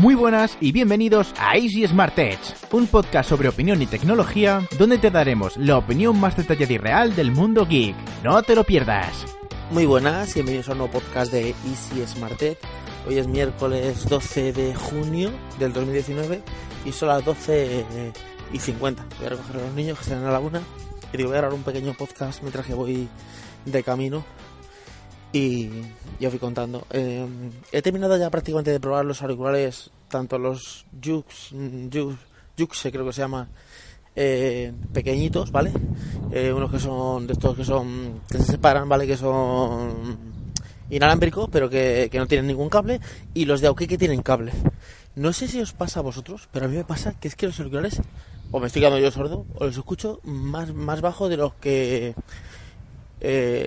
Muy 0.00 0.14
buenas 0.14 0.56
y 0.62 0.72
bienvenidos 0.72 1.34
a 1.38 1.58
Easy 1.58 1.86
Smart 1.86 2.18
Edge, 2.18 2.54
un 2.72 2.86
podcast 2.86 3.28
sobre 3.28 3.50
opinión 3.50 3.82
y 3.82 3.86
tecnología 3.86 4.66
donde 4.78 4.96
te 4.96 5.10
daremos 5.10 5.58
la 5.58 5.76
opinión 5.76 6.18
más 6.18 6.38
detallada 6.38 6.72
y 6.72 6.78
real 6.78 7.14
del 7.14 7.32
mundo 7.32 7.66
geek. 7.66 7.94
No 8.24 8.42
te 8.42 8.54
lo 8.54 8.64
pierdas. 8.64 9.26
Muy 9.70 9.84
buenas 9.84 10.30
y 10.30 10.34
bienvenidos 10.36 10.70
a 10.70 10.72
un 10.72 10.78
nuevo 10.78 10.94
podcast 10.94 11.30
de 11.30 11.50
Easy 11.50 12.06
Smart 12.06 12.40
Edge. 12.40 12.56
Hoy 13.06 13.18
es 13.18 13.26
miércoles 13.26 14.08
12 14.08 14.54
de 14.54 14.74
junio 14.74 15.32
del 15.58 15.74
2019 15.74 16.40
y 16.86 16.92
son 16.92 17.08
las 17.08 17.22
12 17.22 17.84
y 18.54 18.58
50. 18.58 19.04
Voy 19.18 19.26
a 19.26 19.28
recoger 19.28 19.56
a 19.56 19.64
los 19.66 19.74
niños 19.74 19.98
que 19.98 20.04
se 20.06 20.14
a 20.14 20.20
la 20.20 20.40
una 20.40 20.62
y 21.12 21.18
digo, 21.18 21.28
voy 21.28 21.36
a 21.36 21.40
grabar 21.42 21.54
un 21.54 21.62
pequeño 21.62 21.92
podcast 21.92 22.40
mientras 22.40 22.64
que 22.64 22.72
voy 22.72 23.06
de 23.66 23.82
camino 23.82 24.24
y 25.32 25.68
ya 26.18 26.30
fui 26.30 26.38
contando. 26.38 26.86
Eh, 26.90 27.26
he 27.72 27.82
terminado 27.82 28.16
ya 28.16 28.30
prácticamente 28.30 28.70
de 28.70 28.80
probar 28.80 29.04
los 29.04 29.22
auriculares, 29.22 29.90
tanto 30.08 30.38
los 30.38 30.86
Jux, 31.02 31.54
Jux, 32.58 32.88
creo 32.90 33.06
que 33.06 33.12
se 33.12 33.20
llama, 33.22 33.48
eh, 34.16 34.72
pequeñitos, 34.92 35.52
¿vale? 35.52 35.72
Eh, 36.32 36.52
unos 36.52 36.70
que 36.70 36.78
son 36.78 37.26
de 37.26 37.34
estos 37.34 37.56
que 37.56 37.64
son 37.64 38.20
que 38.28 38.38
se 38.38 38.44
separan, 38.44 38.88
¿vale? 38.88 39.06
Que 39.06 39.16
son 39.16 40.18
inalámbricos, 40.90 41.48
pero 41.50 41.70
que, 41.70 42.10
no 42.12 42.26
tienen 42.26 42.48
ningún 42.48 42.68
cable, 42.68 43.00
y 43.32 43.44
los 43.44 43.60
de 43.60 43.68
Aukey 43.68 43.86
que 43.86 43.98
tienen 43.98 44.22
cable. 44.22 44.52
No 45.14 45.32
sé 45.32 45.46
si 45.46 45.60
os 45.60 45.72
pasa 45.72 46.00
a 46.00 46.02
vosotros, 46.02 46.48
pero 46.52 46.66
a 46.66 46.68
mí 46.68 46.76
me 46.76 46.84
pasa 46.84 47.14
que 47.18 47.28
es 47.28 47.36
que 47.36 47.46
los 47.46 47.58
auriculares, 47.60 48.00
o 48.50 48.58
me 48.58 48.66
estoy 48.66 48.82
quedando 48.82 48.98
yo 48.98 49.10
sordo, 49.12 49.46
o 49.54 49.64
los 49.64 49.76
escucho 49.76 50.20
más, 50.24 50.74
más 50.74 51.00
bajo 51.00 51.28
de 51.28 51.36
los 51.36 51.54
que 51.54 52.14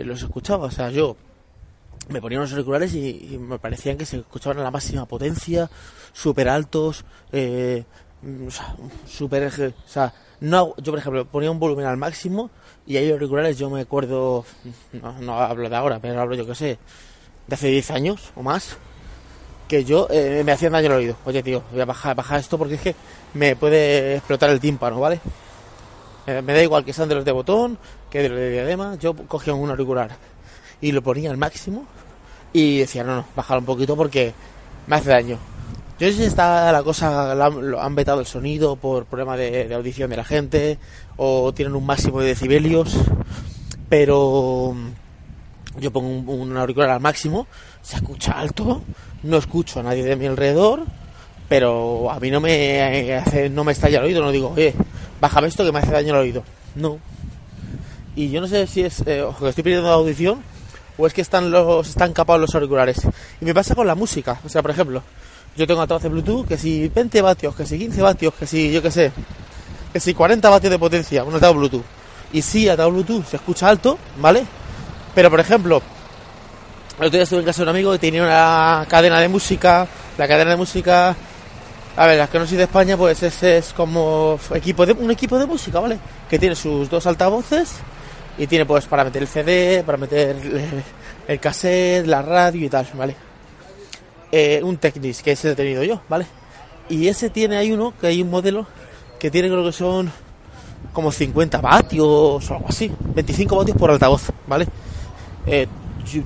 los 0.04 0.21
escuchaba. 0.21 0.66
O 0.66 0.71
sea, 0.71 0.90
yo 0.90 1.16
me 2.09 2.21
ponían 2.21 2.41
los 2.41 2.52
auriculares 2.52 2.93
y, 2.93 3.38
me 3.39 3.59
parecían 3.59 3.98
que 3.98 4.05
se 4.05 4.17
escuchaban 4.17 4.59
a 4.59 4.63
la 4.63 4.71
máxima 4.71 5.05
potencia, 5.05 5.70
súper 6.12 6.49
altos, 6.49 7.05
eh, 7.32 7.84
súper... 9.07 9.45
O 9.45 9.87
sea, 9.87 10.13
no, 10.41 10.73
yo 10.77 10.91
por 10.91 10.99
ejemplo 10.99 11.26
ponía 11.26 11.51
un 11.51 11.60
volumen 11.60 11.85
al 11.85 11.98
máximo 11.98 12.49
y 12.85 12.98
ahí 12.98 13.05
los 13.05 13.13
auriculares 13.13 13.57
yo 13.57 13.70
me 13.70 13.82
acuerdo, 13.82 14.45
no, 15.21 15.40
hablo 15.40 15.70
de 15.70 15.76
ahora, 15.76 15.99
pero 15.99 16.20
hablo 16.20 16.35
yo 16.35 16.45
que 16.45 16.55
sé, 16.55 16.77
de 17.48 17.55
hace 17.55 17.68
10 17.68 17.91
años 17.91 18.32
o 18.35 18.43
más, 18.43 18.77
que 19.67 19.85
yo 19.85 20.07
eh, 20.10 20.43
me 20.45 20.51
hacían 20.51 20.73
daño 20.73 20.88
al 20.88 20.98
oído. 20.98 21.15
Oye 21.26 21.41
tío, 21.41 21.63
voy 21.71 21.82
a 21.82 21.85
bajar, 21.85 22.15
bajar 22.15 22.40
esto 22.40 22.57
porque 22.57 22.76
es 22.76 22.82
que 22.82 22.95
me 23.34 23.55
puede 23.55 24.17
explotar 24.17 24.49
el 24.49 24.60
tímpano, 24.60 24.99
¿vale? 24.99 25.20
Eh, 26.27 26.41
me 26.41 26.54
da 26.54 26.62
igual 26.63 26.85
que 26.85 26.93
sean 26.93 27.10
de 27.10 27.15
los 27.15 27.26
de 27.26 27.32
botón, 27.32 27.77
que 28.10 28.21
de 28.21 28.29
los 28.29 28.38
de 28.38 28.51
diadema, 28.51 28.95
yo 28.95 29.13
cogía 29.13 29.54
un 29.54 29.70
auricular 29.70 30.12
y 30.82 30.91
lo 30.91 31.02
ponía 31.02 31.32
al 31.32 31.38
máximo 31.38 31.85
y 32.54 32.79
decía, 32.79 33.04
no, 33.04 33.16
no, 33.16 33.26
bájalo 33.35 33.62
un 33.62 33.66
poquito 33.66 33.96
porque 33.96 34.34
me 34.88 34.96
hace 34.96 35.10
daño. 35.10 35.40
Yo 35.99 36.07
no 36.07 36.13
sé 36.13 36.20
si 36.20 36.26
está 36.26 36.71
la 36.71 36.84
cosa, 36.84 37.35
lo 37.35 37.82
han 37.82 37.96
vetado 37.96 38.20
el 38.20 38.26
sonido 38.26 38.76
por 38.76 39.05
problema 39.05 39.38
de, 39.38 39.74
audición 39.74 40.10
de 40.10 40.18
la 40.18 40.24
gente 40.24 40.77
o 41.18 41.54
tienen 41.54 41.76
un 41.76 41.85
máximo 41.85 42.20
de 42.20 42.27
decibelios, 42.27 42.96
pero 43.90 44.76
yo 45.79 45.91
pongo 45.91 46.34
un, 46.34 46.57
auricular 46.57 46.90
al 46.90 46.99
máximo, 46.99 47.48
se 47.82 47.98
escucha 47.98 48.34
alto, 48.34 48.82
no 49.24 49.38
escucho 49.38 49.79
a 49.79 49.84
nadie 49.84 50.04
de 50.04 50.16
mi 50.16 50.26
alrededor, 50.26 50.84
pero 51.48 52.10
a 52.12 52.20
mí 52.20 52.32
no 52.32 52.41
me 52.41 53.13
hace, 53.16 53.49
no 53.49 53.63
me 53.63 53.71
estalla 53.71 53.99
el 53.99 54.05
oído, 54.05 54.24
no 54.24 54.32
digo, 54.32 54.51
oye, 54.55 54.74
bájame 55.21 55.48
esto 55.48 55.63
que 55.63 55.71
me 55.71 55.79
hace 55.79 55.91
daño 55.91 56.16
el 56.16 56.21
oído. 56.21 56.44
No. 56.76 56.98
Y 58.16 58.29
yo 58.29 58.41
no 58.41 58.48
sé 58.48 58.66
si 58.68 58.82
es, 58.82 59.04
eh, 59.05 59.21
ojo, 59.21 59.44
que 59.44 59.49
estoy 59.49 59.63
pidiendo 59.63 59.90
audición 59.90 60.41
o 60.98 61.08
es 61.08 61.13
que 61.13 61.22
están 61.22 61.52
los 61.52 61.88
están 61.90 62.13
capados 62.13 62.41
los 62.41 62.55
auriculares. 62.55 62.98
Y 63.41 63.46
me 63.46 63.54
pasa 63.54 63.76
con 63.76 63.88
la 63.88 63.96
música. 63.96 64.40
O 64.46 64.50
sea, 64.50 64.62
por 64.62 64.72
ejemplo, 64.72 65.03
yo 65.56 65.68
tengo 65.68 65.81
altavoz 65.81 66.03
de 66.03 66.09
Bluetooth 66.09 66.47
que 66.47 66.58
si 66.58 66.88
20 66.90 67.22
vatios, 67.22 67.56
que 67.56 67.66
si 67.66 67.78
15 67.78 68.02
vatios, 68.02 68.34
que 68.34 68.47
si 68.47 68.72
yo 68.72 68.81
qué 68.81 68.91
sé, 68.91 69.12
que 69.91 70.00
si 70.00 70.13
40 70.13 70.50
vatios 70.50 70.72
de 70.72 70.79
potencia, 70.79 71.23
un 71.23 71.34
altavoz 71.34 71.57
Bluetooth. 71.57 71.85
Y 72.31 72.41
sí, 72.41 72.67
altavoz 72.67 72.94
Bluetooth 72.94 73.25
se 73.25 73.38
escucha 73.38 73.69
alto, 73.69 73.97
¿vale? 74.17 74.44
Pero 75.13 75.29
por 75.29 75.40
ejemplo, 75.40 75.81
el 77.00 77.07
otro 77.07 77.17
día 77.17 77.23
estuve 77.23 77.40
en 77.40 77.46
casa 77.46 77.59
de 77.59 77.63
un 77.63 77.69
amigo 77.69 77.91
que 77.91 78.00
tenía 78.00 78.23
una 78.23 78.85
cadena 78.90 79.19
de 79.19 79.28
música, 79.28 79.88
la 80.17 80.28
cadena 80.28 80.51
de 80.51 80.57
música, 80.57 81.16
a 81.96 82.07
ver, 82.07 82.17
las 82.17 82.29
que 82.29 82.40
no 82.40 82.47
soy 82.47 82.57
de 82.57 82.63
España, 82.63 82.97
pues 82.97 83.22
ese 83.22 83.57
es 83.57 83.73
como 83.73 84.40
equipo 84.56 84.85
de, 84.85 84.94
un 84.94 85.12
equipo 85.12 85.38
de 85.38 85.46
música, 85.46 85.79
¿vale? 85.79 86.00
Que 86.28 86.40
tiene 86.40 86.56
sus 86.56 86.90
dos 86.90 87.06
altavoces 87.06 87.75
y 88.38 88.47
tiene 88.47 88.66
pues 88.66 88.85
para 88.85 89.03
meter 89.03 89.21
el 89.21 89.27
CD, 89.27 89.83
para 89.85 89.97
meter 89.97 90.35
el 91.27 91.39
cassette, 91.39 92.05
la 92.05 92.21
radio 92.21 92.66
y 92.66 92.69
tal, 92.69 92.88
¿vale? 92.95 93.16
Eh, 94.31 94.61
un 94.63 94.77
Technics, 94.77 95.21
que 95.21 95.31
ese 95.33 95.51
he 95.51 95.55
tenido 95.55 95.83
yo, 95.83 96.01
¿vale? 96.09 96.25
Y 96.89 97.07
ese 97.07 97.29
tiene, 97.29 97.57
hay 97.57 97.72
uno, 97.72 97.93
que 97.99 98.07
hay 98.07 98.22
un 98.22 98.29
modelo 98.29 98.66
que 99.19 99.29
tiene 99.29 99.47
creo 99.47 99.63
que 99.63 99.72
son 99.72 100.11
como 100.91 101.11
50 101.11 101.61
vatios 101.61 102.49
o 102.49 102.53
algo 102.53 102.66
así, 102.67 102.91
25 102.99 103.55
vatios 103.55 103.77
por 103.77 103.91
altavoz, 103.91 104.31
¿vale? 104.47 104.67
Eh, 105.45 105.67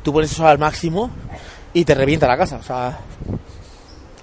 tú 0.01 0.13
pones 0.13 0.31
eso 0.31 0.47
al 0.47 0.57
máximo 0.57 1.11
y 1.73 1.83
te 1.83 1.93
revienta 1.93 2.27
la 2.27 2.37
casa, 2.37 2.57
o 2.57 2.63
sea, 2.63 2.99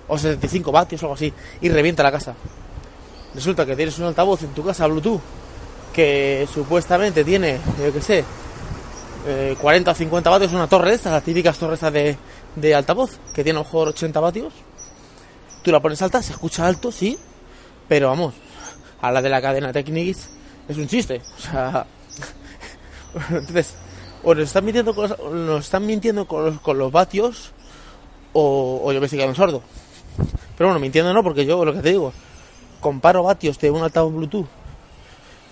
o 0.08 0.18
75 0.18 0.72
vatios 0.72 1.02
o 1.02 1.06
algo 1.06 1.14
así, 1.14 1.32
y 1.60 1.68
revienta 1.68 2.02
la 2.02 2.10
casa. 2.10 2.34
Resulta 3.34 3.66
que 3.66 3.76
tienes 3.76 3.98
un 3.98 4.06
altavoz 4.06 4.42
en 4.42 4.50
tu 4.50 4.64
casa 4.64 4.86
Bluetooth 4.86 5.20
que 5.94 6.46
supuestamente 6.52 7.24
tiene, 7.24 7.58
yo 7.78 7.92
qué 7.92 8.02
sé, 8.02 8.24
40 9.58 9.90
o 9.90 9.94
50 9.94 10.28
vatios, 10.28 10.52
una 10.52 10.66
torre 10.66 10.90
de 10.90 10.96
estas, 10.96 11.12
las 11.12 11.22
típicas 11.22 11.56
torres 11.56 11.80
de, 11.80 12.18
de 12.56 12.74
altavoz, 12.74 13.18
que 13.34 13.42
tiene 13.42 13.58
a 13.58 13.62
lo 13.62 13.64
mejor 13.64 13.88
80 13.88 14.20
vatios. 14.20 14.52
Tú 15.62 15.70
la 15.70 15.80
pones 15.80 16.02
alta, 16.02 16.20
se 16.20 16.32
escucha 16.32 16.66
alto, 16.66 16.92
sí, 16.92 17.18
pero 17.88 18.08
vamos, 18.08 18.34
a 19.00 19.10
la 19.10 19.22
de 19.22 19.30
la 19.30 19.40
cadena 19.40 19.72
Technics 19.72 20.28
es 20.68 20.76
un 20.76 20.88
chiste. 20.88 21.22
O 21.38 21.40
sea, 21.40 21.86
entonces, 23.30 23.74
o 24.22 24.34
nos 24.34 24.44
están 24.44 24.64
mintiendo 24.64 24.94
con 24.94 25.08
los, 25.08 25.18
nos 25.32 25.64
están 25.64 25.86
mintiendo 25.86 26.26
con 26.26 26.44
los, 26.44 26.60
con 26.60 26.76
los 26.76 26.92
vatios, 26.92 27.52
o, 28.34 28.82
o 28.84 28.92
yo 28.92 29.00
me 29.00 29.06
estoy 29.06 29.20
quedando 29.20 29.36
sordo. 29.36 29.62
Pero 30.58 30.68
bueno, 30.68 30.80
mintiendo 30.80 31.14
no, 31.14 31.22
porque 31.22 31.46
yo 31.46 31.64
lo 31.64 31.72
que 31.72 31.80
te 31.80 31.90
digo, 31.90 32.12
comparo 32.80 33.22
vatios 33.22 33.58
de 33.58 33.70
un 33.70 33.82
altavoz 33.82 34.12
Bluetooth 34.12 34.63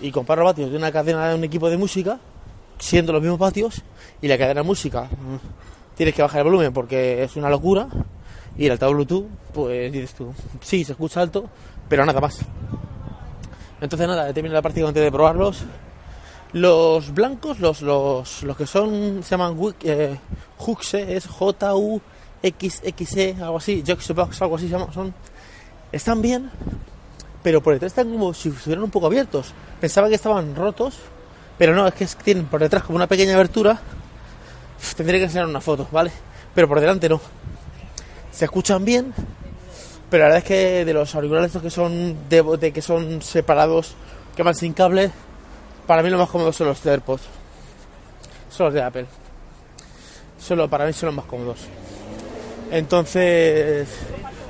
y 0.01 0.11
comparo 0.11 0.43
vatios 0.43 0.71
de 0.71 0.77
una 0.77 0.91
cadena 0.91 1.29
de 1.29 1.35
un 1.35 1.43
equipo 1.43 1.69
de 1.69 1.77
música, 1.77 2.19
siendo 2.77 3.13
los 3.13 3.21
mismos 3.21 3.39
vatios, 3.39 3.81
y 4.21 4.27
la 4.27 4.37
cadena 4.37 4.61
de 4.61 4.67
música 4.67 5.03
mm, 5.03 5.95
tienes 5.95 6.15
que 6.15 6.21
bajar 6.21 6.39
el 6.39 6.45
volumen 6.45 6.73
porque 6.73 7.23
es 7.23 7.35
una 7.35 7.49
locura, 7.49 7.87
y 8.57 8.65
el 8.65 8.71
altavoz 8.73 8.95
Bluetooth, 8.95 9.25
pues 9.53 9.91
dices 9.91 10.13
tú, 10.13 10.33
sí, 10.61 10.83
se 10.83 10.93
escucha 10.93 11.21
alto, 11.21 11.45
pero 11.87 12.03
nada 12.05 12.21
más. 12.21 12.39
Entonces 13.81 14.07
nada, 14.07 14.29
he 14.29 14.33
terminado 14.33 14.59
la 14.59 14.61
práctica 14.61 14.87
antes 14.87 15.03
de 15.03 15.11
probarlos. 15.11 15.63
Los 16.53 17.13
blancos, 17.13 17.59
los, 17.59 17.81
los, 17.81 18.43
los 18.43 18.55
que 18.55 18.65
son, 18.67 19.21
se 19.23 19.31
llaman 19.31 19.57
eh, 19.83 20.17
Huxe, 20.59 21.17
es 21.17 21.27
J-U-X-X-E, 21.27 23.35
algo 23.41 23.57
así, 23.57 23.83
Juxbox, 23.85 24.41
algo 24.43 24.55
así 24.57 24.69
son, 24.69 25.13
están 25.91 26.21
bien, 26.21 26.51
pero 27.43 27.61
por 27.61 27.73
detrás 27.73 27.91
están 27.91 28.09
como 28.09 28.33
si 28.33 28.49
estuvieran 28.49 28.83
un 28.83 28.89
poco 28.89 29.07
abiertos. 29.07 29.53
Pensaba 29.79 30.07
que 30.07 30.15
estaban 30.15 30.55
rotos, 30.55 30.95
pero 31.57 31.75
no, 31.75 31.87
es 31.87 31.93
que 31.93 32.05
tienen 32.23 32.45
por 32.45 32.61
detrás 32.61 32.83
como 32.83 32.95
una 32.95 33.07
pequeña 33.07 33.35
abertura. 33.35 33.79
tendría 34.95 35.19
que 35.19 35.25
enseñar 35.25 35.45
una 35.45 35.61
foto, 35.61 35.87
¿vale? 35.91 36.11
Pero 36.55 36.67
por 36.67 36.79
delante 36.79 37.09
no. 37.09 37.19
Se 38.31 38.45
escuchan 38.45 38.83
bien, 38.83 39.13
pero 40.09 40.23
la 40.23 40.29
verdad 40.29 40.37
es 40.39 40.43
que 40.45 40.85
de 40.85 40.93
los 40.93 41.13
auriculares 41.13 41.51
que 41.51 41.69
son 41.69 42.29
de, 42.29 42.71
que 42.71 42.81
son 42.81 43.21
separados, 43.21 43.95
que 44.35 44.43
van 44.43 44.55
sin 44.55 44.73
cable, 44.73 45.11
para 45.85 46.01
mí 46.01 46.09
lo 46.09 46.17
más 46.17 46.29
cómodo 46.29 46.53
son 46.53 46.67
los 46.67 46.81
de 46.81 46.91
AirPods. 46.91 47.23
Son 48.49 48.67
los 48.67 48.73
de 48.73 48.81
Apple. 48.81 49.05
Solo 50.39 50.69
para 50.69 50.85
mí 50.85 50.93
son 50.93 51.07
los 51.07 51.15
más 51.15 51.25
cómodos. 51.25 51.59
Entonces, 52.71 53.87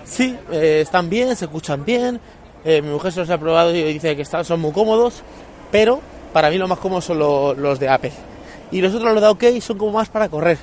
sí, 0.06 0.38
eh, 0.52 0.82
están 0.82 1.10
bien, 1.10 1.36
se 1.36 1.46
escuchan 1.46 1.84
bien, 1.84 2.20
eh, 2.66 2.82
mi 2.82 2.90
mujer 2.90 3.12
se 3.12 3.20
los 3.20 3.30
ha 3.30 3.38
probado 3.38 3.74
y 3.76 3.84
dice 3.84 4.16
que 4.16 4.22
están, 4.22 4.46
son 4.46 4.62
muy 4.62 4.72
cómodos, 4.72 5.24
pero 5.72 6.02
para 6.32 6.50
mí 6.50 6.58
lo 6.58 6.68
más 6.68 6.80
cómodos 6.80 7.06
son 7.06 7.20
los 7.20 7.80
de 7.80 7.90
Apple. 7.90 8.14
Y 8.72 8.82
los 8.82 8.94
otros, 8.94 9.14
los 9.14 9.22
de 9.22 9.28
OK, 9.28 9.62
son 9.62 9.78
como 9.78 9.92
más 9.92 10.10
para 10.10 10.30
correr, 10.30 10.58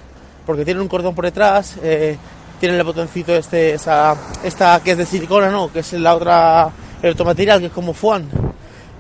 porque 0.47 0.65
tienen 0.65 0.83
un 0.83 0.89
cordón 0.89 1.15
por 1.15 1.25
detrás, 1.25 1.77
eh, 1.83 2.17
tienen 2.59 2.79
el 2.79 2.85
botoncito 2.85 3.35
este, 3.35 3.75
esa, 3.75 4.17
esta 4.45 4.81
que 4.83 4.93
es 4.93 4.99
de 4.99 5.07
silicona, 5.07 5.51
¿no? 5.51 5.73
Que 5.73 5.81
es 5.81 5.93
la 5.95 6.15
otra, 6.15 6.71
el 7.03 7.13
otro 7.13 7.25
material 7.25 7.61
que 7.61 7.67
es 7.67 7.73
como 7.73 7.95
Fuan. 7.95 8.29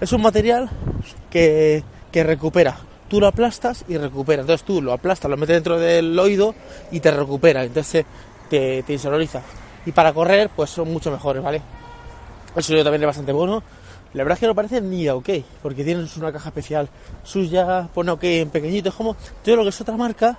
Es 0.00 0.12
un 0.12 0.22
material 0.22 0.70
que, 1.28 1.82
que 2.10 2.24
recupera. 2.24 2.76
Tú 3.08 3.20
lo 3.20 3.26
aplastas 3.26 3.84
y 3.88 3.98
recupera. 3.98 4.42
Entonces 4.42 4.64
tú 4.64 4.80
lo 4.80 4.92
aplastas, 4.92 5.30
lo 5.30 5.36
metes 5.36 5.56
dentro 5.56 5.78
del 5.78 6.18
oído 6.18 6.54
y 6.90 7.00
te 7.00 7.10
recupera. 7.10 7.64
Entonces 7.64 8.06
te, 8.48 8.82
te 8.82 8.92
insonoriza. 8.92 9.42
Y 9.84 9.92
para 9.92 10.12
correr, 10.12 10.50
pues 10.54 10.70
son 10.70 10.90
mucho 10.90 11.10
mejores, 11.10 11.42
¿vale? 11.42 11.60
El 12.56 12.62
sonido 12.62 12.84
también 12.84 13.02
es 13.02 13.06
bastante 13.06 13.32
bueno. 13.32 13.62
La 14.12 14.24
verdad 14.24 14.36
es 14.36 14.40
que 14.40 14.46
no 14.46 14.54
parece 14.54 14.80
ni 14.80 15.06
a 15.06 15.14
OK, 15.14 15.28
porque 15.62 15.84
tienen 15.84 16.08
una 16.16 16.32
caja 16.32 16.48
especial 16.48 16.88
suya, 17.22 17.88
pone 17.94 18.10
OK 18.10 18.24
en 18.24 18.50
pequeñito. 18.50 18.88
Es 18.88 18.94
como, 18.94 19.16
yo 19.44 19.56
lo 19.56 19.62
que 19.62 19.68
es 19.68 19.80
otra 19.80 19.96
marca 19.96 20.36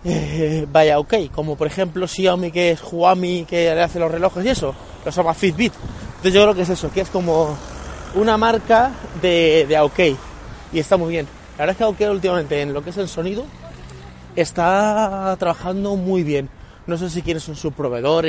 eh, 0.04 0.66
vaya 0.70 0.98
ok, 0.98 1.14
como 1.34 1.56
por 1.56 1.66
ejemplo 1.66 2.06
Xiaomi 2.06 2.50
que 2.50 2.72
es 2.72 2.80
Huami 2.82 3.44
que 3.44 3.74
le 3.74 3.82
hace 3.82 3.98
los 3.98 4.10
relojes 4.10 4.44
y 4.44 4.48
eso, 4.48 4.74
se 5.02 5.10
llama 5.10 5.34
Fitbit. 5.34 5.72
Entonces 6.08 6.34
yo 6.34 6.42
creo 6.42 6.54
que 6.54 6.62
es 6.62 6.68
eso, 6.68 6.90
que 6.90 7.00
es 7.00 7.08
como 7.08 7.56
una 8.14 8.36
marca 8.36 8.92
de, 9.22 9.66
de 9.68 9.78
OK 9.80 9.98
y 10.72 10.78
está 10.78 10.96
muy 10.96 11.10
bien. 11.10 11.26
La 11.56 11.64
verdad 11.64 11.72
es 11.72 11.78
que 11.78 11.84
OK 11.84 12.12
últimamente 12.12 12.60
en 12.60 12.72
lo 12.72 12.84
que 12.84 12.90
es 12.90 12.96
el 12.98 13.08
sonido 13.08 13.44
está 14.36 15.34
trabajando 15.38 15.96
muy 15.96 16.22
bien. 16.22 16.48
No 16.86 16.96
sé 16.96 17.10
si 17.10 17.22
quieren 17.22 17.40
son 17.40 17.56
sus 17.56 17.72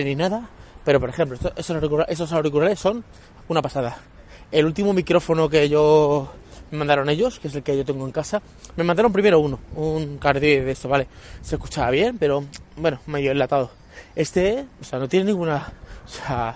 ni 0.04 0.16
nada, 0.16 0.50
pero 0.90 1.00
por 1.00 1.12
ejemplo, 1.12 1.38
auriculares, 1.70 2.12
esos 2.12 2.34
auriculares 2.34 2.80
son 2.80 3.04
una 3.48 3.62
pasada. 3.62 4.00
El 4.52 4.66
último 4.66 4.92
micrófono 4.92 5.48
que 5.48 5.70
yo 5.70 6.32
me 6.72 6.80
mandaron 6.80 7.12
ellos, 7.12 7.40
que 7.40 7.48
es 7.48 7.54
el 7.54 7.62
que 7.62 7.78
yo 7.78 7.86
tengo 7.86 8.08
en 8.08 8.12
casa, 8.12 8.42
me 8.76 8.84
mandaron 8.84 9.14
primero 9.14 9.40
uno, 9.40 9.60
un 9.76 10.18
Cardi 10.18 10.56
de 10.56 10.72
esto, 10.72 10.90
¿vale? 10.90 11.08
Se 11.44 11.58
escuchaba 11.58 11.92
bien, 11.92 12.18
pero 12.18 12.44
bueno, 12.76 13.02
medio 13.06 13.30
enlatado. 13.30 13.70
Este, 14.16 14.66
o 14.82 14.84
sea, 14.84 14.98
no 14.98 15.08
tiene 15.08 15.28
ninguna. 15.28 15.72
O 16.08 16.10
sea, 16.10 16.56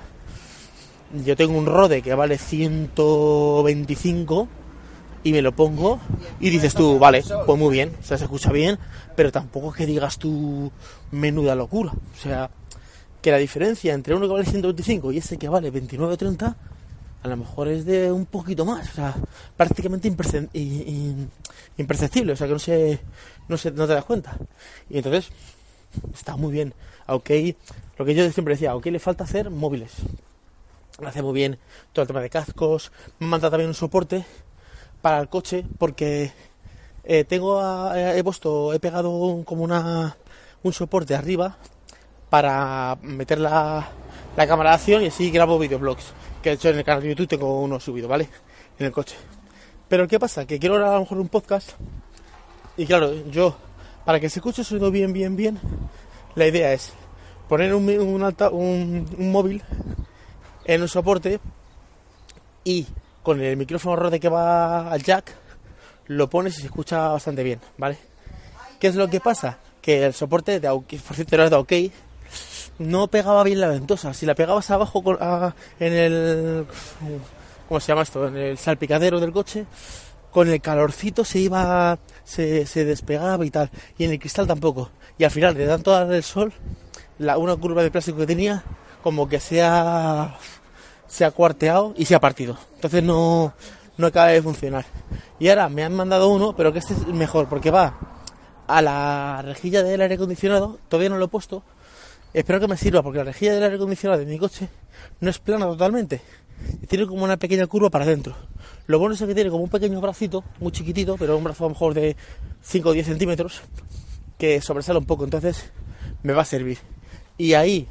yo 1.24 1.36
tengo 1.36 1.56
un 1.56 1.68
Rode 1.68 2.02
que 2.02 2.16
vale 2.16 2.40
125 2.40 4.48
y 5.24 5.32
me 5.32 5.44
lo 5.44 5.52
pongo 5.52 6.00
y 6.40 6.50
dices 6.50 6.74
tú, 6.74 6.98
vale, 6.98 7.24
pues 7.46 7.60
muy 7.60 7.72
bien, 7.72 7.96
o 8.00 8.04
sea, 8.04 8.18
se 8.18 8.24
escucha 8.24 8.52
bien, 8.52 8.80
pero 9.16 9.32
tampoco 9.32 9.72
que 9.72 9.86
digas 9.86 10.18
tú 10.18 10.72
menuda 11.12 11.54
locura. 11.54 11.92
O 11.92 12.20
sea, 12.20 12.50
que 13.24 13.32
la 13.32 13.38
diferencia 13.38 13.94
entre 13.94 14.14
uno 14.14 14.28
que 14.28 14.34
vale 14.34 14.46
125 14.46 15.14
y 15.14 15.20
ese 15.20 15.38
que 15.38 15.48
vale 15.48 15.72
29 15.72 16.14
o 16.14 16.18
30 16.18 16.58
a 17.24 17.28
lo 17.30 17.38
mejor 17.38 17.70
es 17.70 17.86
de 17.86 18.12
un 18.12 18.26
poquito 18.26 18.66
más, 18.66 18.90
o 18.90 18.96
sea, 18.96 19.16
prácticamente 19.56 20.10
imperceptible, 20.10 22.34
o 22.34 22.36
sea, 22.36 22.48
que 22.48 22.54
no 22.54 22.60
se, 22.60 23.00
no 23.48 23.58
se, 23.58 23.72
no 23.72 23.88
te 23.88 23.94
das 23.94 24.04
cuenta. 24.04 24.36
Y 24.90 24.98
entonces, 24.98 25.30
está 26.14 26.36
muy 26.36 26.52
bien. 26.52 26.74
Aunque 27.08 27.56
lo 27.98 28.04
que 28.04 28.14
yo 28.14 28.30
siempre 28.30 28.56
decía, 28.56 28.72
aunque 28.72 28.92
le 28.92 29.00
falta 29.00 29.24
hacer 29.24 29.50
móviles. 29.50 29.94
Hace 31.06 31.22
muy 31.22 31.34
bien 31.34 31.58
todo 31.94 32.04
el 32.04 32.08
tema 32.08 32.20
de 32.20 32.30
cascos, 32.30 32.92
manda 33.20 33.50
también 33.50 33.70
un 33.70 33.74
soporte 33.74 34.26
para 35.02 35.22
el 35.22 35.30
coche, 35.30 35.64
porque 35.78 36.34
eh, 37.06 37.24
tengo, 37.24 37.62
he 37.96 38.22
puesto, 38.22 38.74
he 38.74 38.82
pegado 38.82 39.44
como 39.46 39.64
una, 39.64 40.18
un 40.62 40.74
soporte 40.74 41.16
arriba 41.16 41.58
para 42.34 42.98
meter 43.04 43.38
la, 43.38 43.88
la 44.36 44.48
cámara 44.48 44.72
de 44.72 44.76
acción 44.78 45.04
y 45.04 45.10
así 45.10 45.30
grabo 45.30 45.60
videoblogs 45.60 46.14
que 46.42 46.50
de 46.50 46.56
hecho 46.56 46.70
en 46.70 46.80
el 46.80 46.84
canal 46.84 47.04
de 47.04 47.10
YouTube 47.10 47.28
tengo 47.28 47.62
uno 47.62 47.80
subido, 47.80 48.08
¿vale? 48.08 48.28
En 48.80 48.88
el 48.88 48.92
coche. 48.92 49.16
Pero 49.88 50.08
¿qué 50.08 50.20
pasa? 50.20 50.48
Que 50.48 50.58
quiero 50.58 50.74
grabar 50.74 50.94
a 50.94 50.98
lo 50.98 51.02
mejor 51.02 51.20
un 51.20 51.28
podcast 51.28 51.74
y 52.76 52.88
claro, 52.88 53.14
yo, 53.30 53.56
para 54.04 54.20
que 54.20 54.32
se 54.32 54.40
escuche 54.40 54.64
el 54.64 54.66
sonido 54.66 54.90
bien, 54.90 55.14
bien, 55.14 55.36
bien, 55.36 55.60
la 56.34 56.48
idea 56.48 56.74
es 56.74 56.94
poner 57.48 57.72
un, 57.76 57.88
un, 57.88 59.32
móvil 59.32 59.62
en 60.66 60.82
un 60.82 60.88
soporte 60.88 61.40
y 62.64 62.88
con 63.22 63.42
el 63.42 63.58
micrófono 63.58 63.96
Rode 63.96 64.20
que 64.20 64.30
va 64.30 64.92
al 64.92 65.04
jack, 65.04 65.36
lo 66.08 66.32
pones 66.32 66.58
y 66.58 66.62
se 66.62 66.66
escucha 66.66 67.10
bastante 67.10 67.44
bien, 67.44 67.60
¿vale? 67.78 68.00
¿Qué 68.80 68.88
es 68.88 68.96
lo 68.96 69.08
que 69.08 69.20
pasa? 69.20 69.60
Que 69.84 70.04
el 70.04 70.16
soporte 70.16 70.60
de 70.60 70.68
por 70.68 71.16
cierto 71.16 71.36
era 71.36 71.48
de 71.52 71.56
OK, 71.58 71.74
no 72.80 73.08
pegaba 73.08 73.44
bien 73.44 73.60
la 73.60 73.68
ventosa. 73.68 74.14
Si 74.14 74.26
la 74.26 74.36
pegabas 74.36 74.70
abajo 74.72 75.04
en 75.80 75.94
el. 75.94 76.66
¿Cómo 77.68 77.80
se 77.80 77.88
llama 77.88 78.04
esto? 78.04 78.28
En 78.28 78.38
el 78.38 78.58
salpicadero 78.58 79.20
del 79.20 79.32
coche, 79.32 79.66
con 80.32 80.50
el 80.50 80.62
calorcito 80.62 81.24
se 81.26 81.40
iba. 81.40 81.98
Se, 82.24 82.66
se 82.66 82.86
despegaba 82.86 83.46
y 83.46 83.52
tal. 83.52 83.70
Y 83.98 84.06
en 84.06 84.12
el 84.12 84.20
cristal 84.20 84.48
tampoco. 84.48 84.90
Y 85.18 85.24
al 85.24 85.32
final, 85.32 85.56
de 85.56 85.68
tanto 85.68 85.92
dar 85.92 86.12
el 86.12 86.24
sol, 86.24 86.54
la, 87.20 87.38
una 87.38 87.56
curva 87.56 87.84
de 87.84 87.92
plástico 87.92 88.20
que 88.20 88.28
tenía, 88.28 88.64
como 89.02 89.28
que 89.28 89.40
se 89.40 89.62
ha. 89.62 90.38
Se 91.08 91.26
ha 91.26 91.32
cuarteado 91.32 91.94
y 91.96 92.06
se 92.06 92.16
ha 92.16 92.20
partido. 92.20 92.58
Entonces 92.76 93.04
no, 93.04 93.54
no 93.98 94.08
acaba 94.08 94.28
de 94.28 94.42
funcionar. 94.42 94.86
Y 95.40 95.50
ahora 95.50 95.70
me 95.70 95.84
han 95.84 95.94
mandado 95.94 96.30
uno, 96.30 96.56
pero 96.56 96.74
que 96.74 96.80
este 96.80 96.94
es 96.94 97.06
mejor, 97.08 97.48
porque 97.48 97.70
va 97.70 97.94
a 98.68 98.82
la 98.82 99.42
rejilla 99.44 99.84
del 99.84 100.02
aire 100.02 100.16
acondicionado, 100.16 100.80
todavía 100.88 101.10
no 101.10 101.18
lo 101.18 101.26
he 101.26 101.30
puesto, 101.30 101.64
Espero 102.34 102.60
que 102.60 102.68
me 102.68 102.78
sirva 102.78 103.04
porque 103.04 103.20
la 103.20 103.26
rejilla 103.26 103.54
del 103.54 103.64
aire 103.64 103.76
acondicionado 103.76 104.20
de 104.20 104.26
mi 104.26 104.40
coche 104.40 104.68
no 105.20 105.30
es 105.30 105.38
plana 105.38 105.68
totalmente. 105.68 106.20
tiene 106.88 107.06
como 107.06 107.24
una 107.24 107.38
pequeña 107.38 107.68
curva 107.68 107.92
para 107.92 108.06
adentro. 108.06 108.36
Lo 108.88 108.98
bueno 108.98 109.14
es 109.14 109.22
que 109.22 109.36
tiene 109.36 109.52
como 109.52 109.64
un 109.64 109.70
pequeño 109.70 110.02
bracito, 110.02 110.44
muy 110.60 110.72
chiquitito, 110.72 111.16
pero 111.18 111.38
un 111.38 111.44
brazo 111.44 111.66
a 111.66 111.68
lo 111.68 111.74
mejor 111.74 111.94
de 111.94 112.16
5 112.64 112.90
o 112.90 112.92
10 112.92 113.06
centímetros, 113.06 113.62
que 114.40 114.62
sobresale 114.62 114.98
un 114.98 115.06
poco. 115.06 115.26
Entonces 115.26 115.72
me 116.24 116.34
va 116.34 116.42
a 116.42 116.46
servir. 116.46 116.80
Y 117.38 117.54
ahí 117.54 117.88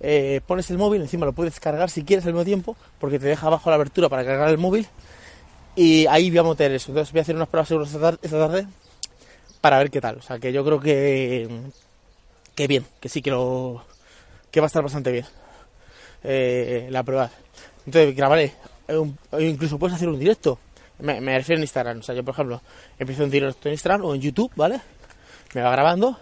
eh, 0.00 0.40
pones 0.44 0.70
el 0.70 0.78
móvil, 0.78 1.00
encima 1.00 1.24
lo 1.24 1.32
puedes 1.32 1.60
cargar 1.60 1.88
si 1.88 2.02
quieres 2.02 2.26
al 2.26 2.32
mismo 2.32 2.44
tiempo, 2.44 2.76
porque 2.98 3.20
te 3.20 3.26
deja 3.26 3.46
abajo 3.46 3.70
la 3.70 3.76
abertura 3.76 4.08
para 4.08 4.24
cargar 4.24 4.48
el 4.48 4.58
móvil. 4.58 4.88
Y 5.76 6.06
ahí 6.06 6.30
voy 6.30 6.38
a 6.38 6.42
meter 6.42 6.72
eso. 6.72 6.90
Entonces 6.90 7.12
voy 7.12 7.20
a 7.20 7.22
hacer 7.22 7.36
unas 7.36 7.48
pruebas 7.48 7.68
seguras 7.68 8.18
esta 8.22 8.38
tarde 8.38 8.66
para 9.60 9.78
ver 9.78 9.90
qué 9.90 10.00
tal. 10.00 10.16
O 10.16 10.22
sea 10.22 10.40
que 10.40 10.52
yo 10.52 10.64
creo 10.64 10.80
que 10.80 11.48
que 12.58 12.66
bien, 12.66 12.84
que 12.98 13.08
sí 13.08 13.22
que 13.22 13.30
lo 13.30 13.84
que 14.50 14.58
va 14.58 14.66
a 14.66 14.66
estar 14.66 14.82
bastante 14.82 15.12
bien 15.12 15.24
eh, 16.24 16.88
la 16.90 17.04
prueba. 17.04 17.30
Entonces 17.86 18.16
grabaré, 18.16 18.52
incluso 19.38 19.78
puedes 19.78 19.94
hacer 19.94 20.08
un 20.08 20.18
directo. 20.18 20.58
Me, 20.98 21.20
refiero 21.20 21.58
en 21.58 21.62
Instagram, 21.62 22.00
o 22.00 22.02
sea, 22.02 22.16
yo 22.16 22.24
por 22.24 22.34
ejemplo 22.34 22.60
empiezo 22.98 23.22
un 23.22 23.30
directo 23.30 23.68
en 23.68 23.74
Instagram 23.74 24.04
o 24.04 24.12
en 24.12 24.20
YouTube, 24.20 24.50
¿vale? 24.56 24.80
Me 25.54 25.62
va 25.62 25.70
grabando 25.70 26.18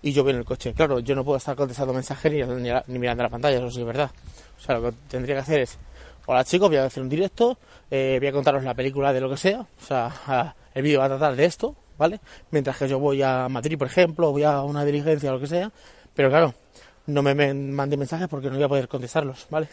y 0.00 0.12
yo 0.12 0.22
voy 0.22 0.30
en 0.30 0.38
el 0.38 0.44
coche. 0.44 0.74
Claro, 0.74 1.00
yo 1.00 1.16
no 1.16 1.24
puedo 1.24 1.38
estar 1.38 1.56
contestando 1.56 1.92
mensajes 1.92 2.30
ni, 2.86 2.98
mirando 2.98 3.24
la 3.24 3.28
pantalla, 3.28 3.58
eso 3.58 3.68
sí 3.72 3.80
es 3.80 3.86
verdad. 3.86 4.12
O 4.58 4.60
sea, 4.60 4.78
lo 4.78 4.92
que 4.92 4.96
tendría 5.08 5.34
que 5.34 5.40
hacer 5.40 5.60
es, 5.62 5.76
hola 6.26 6.44
chicos, 6.44 6.68
voy 6.68 6.78
a 6.78 6.84
hacer 6.84 7.02
un 7.02 7.08
directo, 7.08 7.58
eh, 7.90 8.18
voy 8.20 8.28
a 8.28 8.32
contaros 8.32 8.62
la 8.62 8.74
película 8.74 9.12
de 9.12 9.20
lo 9.20 9.28
que 9.28 9.36
sea, 9.36 9.62
o 9.62 9.84
sea, 9.84 10.54
el 10.72 10.82
vídeo 10.84 11.00
va 11.00 11.06
a 11.06 11.08
tratar 11.08 11.34
de 11.34 11.46
esto, 11.46 11.74
¿vale? 12.00 12.18
Mientras 12.50 12.78
que 12.78 12.88
yo 12.88 12.98
voy 12.98 13.22
a 13.22 13.46
Madrid, 13.50 13.76
por 13.76 13.86
ejemplo, 13.86 14.32
voy 14.32 14.42
a 14.42 14.62
una 14.62 14.86
diligencia 14.86 15.30
o 15.30 15.34
lo 15.34 15.40
que 15.40 15.46
sea, 15.46 15.70
pero 16.14 16.30
claro, 16.30 16.54
no 17.06 17.22
me 17.22 17.34
mande 17.52 17.98
mensajes 17.98 18.26
porque 18.26 18.48
no 18.48 18.54
voy 18.54 18.64
a 18.64 18.68
poder 18.68 18.88
contestarlos, 18.88 19.46
¿vale? 19.50 19.68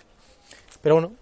Pero 0.81 0.95
bueno, 0.95 1.13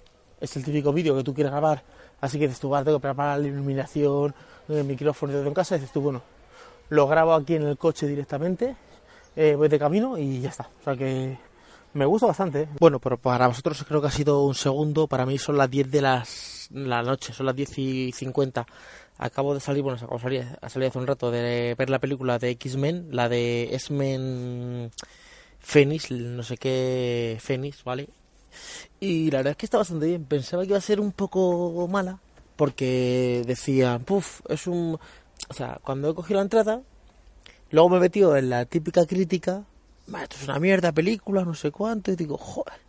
es 0.41 0.57
el 0.57 0.65
típico 0.65 0.91
vídeo 0.91 1.15
que 1.15 1.23
tú 1.23 1.31
quieres 1.31 1.51
grabar, 1.51 1.83
así 2.21 2.39
que 2.39 2.47
dices 2.47 2.59
tú, 2.59 2.71
tengo 2.83 2.97
que 2.97 3.03
preparar 3.03 3.39
la 3.39 3.47
iluminación, 3.47 4.33
el 4.67 4.83
micrófono 4.83 5.33
de 5.33 5.47
en 5.47 5.53
casa, 5.53 5.75
dices 5.75 5.91
tú, 5.91 6.01
bueno, 6.01 6.23
lo 6.89 7.07
grabo 7.07 7.35
aquí 7.35 7.53
en 7.53 7.67
el 7.67 7.77
coche 7.77 8.07
directamente, 8.07 8.75
eh, 9.35 9.53
voy 9.53 9.69
de 9.69 9.77
camino 9.77 10.17
y 10.17 10.41
ya 10.41 10.49
está. 10.49 10.69
O 10.81 10.83
sea 10.83 10.95
que 10.95 11.37
me 11.93 12.05
gusta 12.05 12.25
bastante. 12.25 12.63
¿eh? 12.63 12.69
Bueno, 12.79 12.99
pero 12.99 13.17
para 13.17 13.47
vosotros 13.47 13.85
creo 13.87 14.01
que 14.01 14.07
ha 14.07 14.11
sido 14.11 14.43
un 14.43 14.55
segundo, 14.55 15.05
para 15.05 15.27
mí 15.27 15.37
son 15.37 15.55
las 15.55 15.69
10 15.69 15.91
de 15.91 16.01
las, 16.01 16.67
la 16.71 17.03
noche, 17.03 17.31
son 17.31 17.45
las 17.45 17.55
10 17.55 17.77
y 17.77 18.11
50 18.11 18.65
acabo 19.17 19.53
de 19.53 19.59
salir, 19.59 19.83
bueno, 19.83 19.97
acabo 19.97 20.17
de 20.17 20.21
salir, 20.69 20.87
hace 20.87 20.97
un 20.97 21.07
rato 21.07 21.31
de 21.31 21.75
ver 21.77 21.89
la 21.89 21.99
película 21.99 22.39
de 22.39 22.49
X-Men, 22.51 23.07
la 23.11 23.29
de 23.29 23.69
X-Men 23.75 24.91
Phoenix, 25.59 26.11
no 26.11 26.43
sé 26.43 26.57
qué 26.57 27.37
Phoenix, 27.41 27.83
¿vale? 27.83 28.09
Y 28.99 29.31
la 29.31 29.39
verdad 29.39 29.51
es 29.51 29.57
que 29.57 29.65
está 29.65 29.77
bastante 29.77 30.07
bien. 30.07 30.25
Pensaba 30.25 30.63
que 30.63 30.69
iba 30.69 30.77
a 30.77 30.81
ser 30.81 30.99
un 30.99 31.11
poco 31.11 31.87
mala, 31.87 32.19
porque 32.55 33.43
decía, 33.45 33.99
puff, 33.99 34.41
es 34.49 34.67
un... 34.67 34.99
O 35.49 35.53
sea, 35.53 35.79
cuando 35.83 36.09
he 36.09 36.15
cogido 36.15 36.37
la 36.37 36.43
entrada, 36.43 36.81
luego 37.71 37.89
me 37.89 37.97
he 37.97 37.99
metido 38.01 38.35
en 38.37 38.49
la 38.49 38.65
típica 38.65 39.05
crítica, 39.05 39.63
esto 40.07 40.37
es 40.37 40.43
una 40.43 40.59
mierda 40.59 40.91
película, 40.91 41.43
no 41.43 41.53
sé 41.53 41.71
cuánto, 41.71 42.11
y 42.11 42.15
digo, 42.15 42.37
joder, 42.37 42.79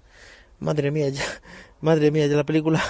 madre 0.61 0.91
mía, 0.91 1.09
ya, 1.09 1.25
madre 1.81 2.11
mía, 2.11 2.27
ya 2.27 2.37
la 2.37 2.45
película 2.45 2.83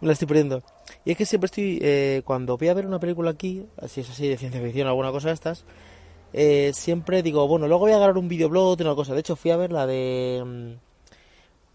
la 0.00 0.12
estoy 0.12 0.28
perdiendo. 0.28 0.62
Y 1.04 1.12
es 1.12 1.16
que 1.16 1.26
siempre 1.26 1.46
estoy, 1.46 1.78
eh, 1.82 2.22
cuando 2.24 2.56
voy 2.56 2.68
a 2.68 2.74
ver 2.74 2.86
una 2.86 2.98
película 2.98 3.30
aquí, 3.30 3.66
así 3.80 4.00
es 4.00 4.10
así 4.10 4.28
de 4.28 4.36
ciencia 4.36 4.60
ficción, 4.60 4.88
alguna 4.88 5.12
cosa 5.12 5.28
de 5.28 5.34
estas, 5.34 5.64
eh, 6.32 6.72
siempre 6.74 7.22
digo, 7.22 7.46
bueno, 7.46 7.68
luego 7.68 7.84
voy 7.84 7.92
a 7.92 7.98
grabar 7.98 8.18
un 8.18 8.28
videoblog 8.28 8.76
de 8.76 8.84
una 8.84 8.96
cosa. 8.96 9.14
De 9.14 9.20
hecho, 9.20 9.36
fui 9.36 9.52
a 9.52 9.56
ver 9.56 9.72
la 9.72 9.86
de. 9.86 10.42
Mm, 10.44 10.72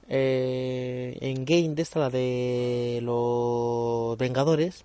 eh, 0.09 1.17
en 1.21 1.45
Game, 1.45 1.75
de 1.75 1.81
esta, 1.81 1.99
la 1.99 2.09
de 2.09 2.99
los 3.01 4.17
Vengadores. 4.17 4.83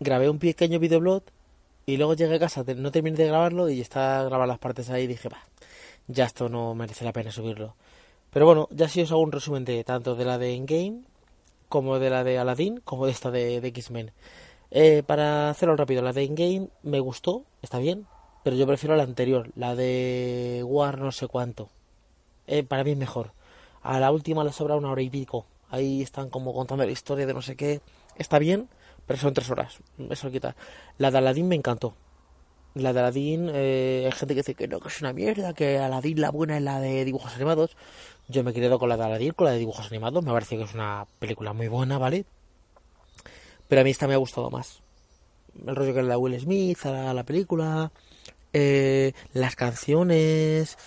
Grabé 0.00 0.28
un 0.30 0.38
pequeño 0.38 0.78
videoblog 0.78 1.22
y 1.86 1.96
luego 1.96 2.14
llegué 2.14 2.36
a 2.36 2.38
casa, 2.38 2.64
no 2.76 2.90
terminé 2.90 3.16
de 3.16 3.26
grabarlo 3.26 3.68
y 3.68 3.80
está 3.80 4.22
grabar 4.24 4.48
las 4.48 4.58
partes 4.58 4.90
ahí 4.90 5.04
y 5.04 5.06
dije, 5.08 5.28
va, 5.28 5.42
ya 6.08 6.24
esto 6.26 6.48
no 6.48 6.74
merece 6.74 7.04
la 7.04 7.12
pena 7.12 7.30
subirlo. 7.30 7.74
Pero 8.30 8.46
bueno, 8.46 8.68
ya 8.70 8.88
sí 8.88 9.02
os 9.02 9.10
hago 9.12 9.20
un 9.22 9.32
resumen 9.32 9.64
de 9.64 9.84
tanto 9.84 10.14
de 10.14 10.24
la 10.24 10.38
de 10.38 10.54
Endgame 10.54 11.02
como 11.70 12.00
de 12.00 12.10
la 12.10 12.24
de 12.24 12.36
Aladdin, 12.38 12.80
como 12.84 13.06
de 13.06 13.12
esta 13.12 13.30
de, 13.30 13.56
X-Men. 13.56 14.12
Eh, 14.72 15.02
para 15.06 15.48
hacerlo 15.48 15.76
rápido, 15.76 16.02
la 16.02 16.12
de 16.12 16.24
In-Game 16.24 16.68
me 16.82 17.00
gustó, 17.00 17.44
está 17.62 17.78
bien, 17.78 18.06
pero 18.42 18.56
yo 18.56 18.66
prefiero 18.66 18.96
la 18.96 19.04
anterior, 19.04 19.50
la 19.54 19.74
de 19.76 20.62
War 20.66 20.98
no 20.98 21.12
sé 21.12 21.28
cuánto. 21.28 21.70
Eh, 22.48 22.64
para 22.64 22.84
mí 22.84 22.90
es 22.90 22.98
mejor. 22.98 23.32
A 23.82 24.00
la 24.00 24.10
última 24.10 24.44
le 24.44 24.52
sobra 24.52 24.76
una 24.76 24.90
hora 24.90 25.00
y 25.00 25.10
pico. 25.10 25.46
Ahí 25.70 26.02
están 26.02 26.28
como 26.28 26.52
contando 26.52 26.84
la 26.84 26.90
historia 26.90 27.26
de 27.26 27.34
no 27.34 27.40
sé 27.40 27.54
qué. 27.56 27.80
Está 28.16 28.40
bien, 28.40 28.68
pero 29.06 29.20
son 29.20 29.32
tres 29.32 29.48
horas. 29.50 29.78
Eso 30.10 30.30
quita. 30.30 30.56
La 30.98 31.12
de 31.12 31.18
Aladdin 31.18 31.46
me 31.48 31.54
encantó. 31.54 31.94
La 32.74 32.92
de 32.92 33.00
Aladdin, 33.00 33.50
eh, 33.52 34.02
hay 34.06 34.12
gente 34.12 34.34
que 34.34 34.40
dice 34.40 34.54
que 34.54 34.68
no, 34.68 34.78
que 34.78 34.88
es 34.88 35.00
una 35.00 35.12
mierda, 35.12 35.54
que 35.54 35.78
Aladdin 35.78 36.20
la 36.20 36.30
buena 36.30 36.56
es 36.56 36.62
la 36.62 36.80
de 36.80 37.04
dibujos 37.04 37.34
animados. 37.34 37.76
Yo 38.28 38.44
me 38.44 38.52
he 38.52 38.54
quedado 38.54 38.78
con 38.78 38.88
la 38.88 38.96
de 38.96 39.04
Aladdin, 39.04 39.32
con 39.32 39.46
la 39.46 39.52
de 39.52 39.58
dibujos 39.58 39.88
animados. 39.88 40.24
Me 40.24 40.32
parece 40.32 40.56
que 40.56 40.62
es 40.62 40.74
una 40.74 41.06
película 41.18 41.52
muy 41.52 41.66
buena, 41.66 41.98
¿vale? 41.98 42.26
Pero 43.66 43.80
a 43.80 43.84
mí 43.84 43.90
esta 43.90 44.06
me 44.06 44.14
ha 44.14 44.18
gustado 44.18 44.50
más. 44.50 44.82
El 45.66 45.74
rollo 45.74 45.94
que 45.94 46.02
le 46.02 46.08
da 46.08 46.18
Will 46.18 46.38
Smith 46.38 46.86
a 46.86 47.12
la, 47.12 47.24
película, 47.24 47.90
eh, 48.52 49.14
las 49.32 49.56
canciones, 49.56 50.78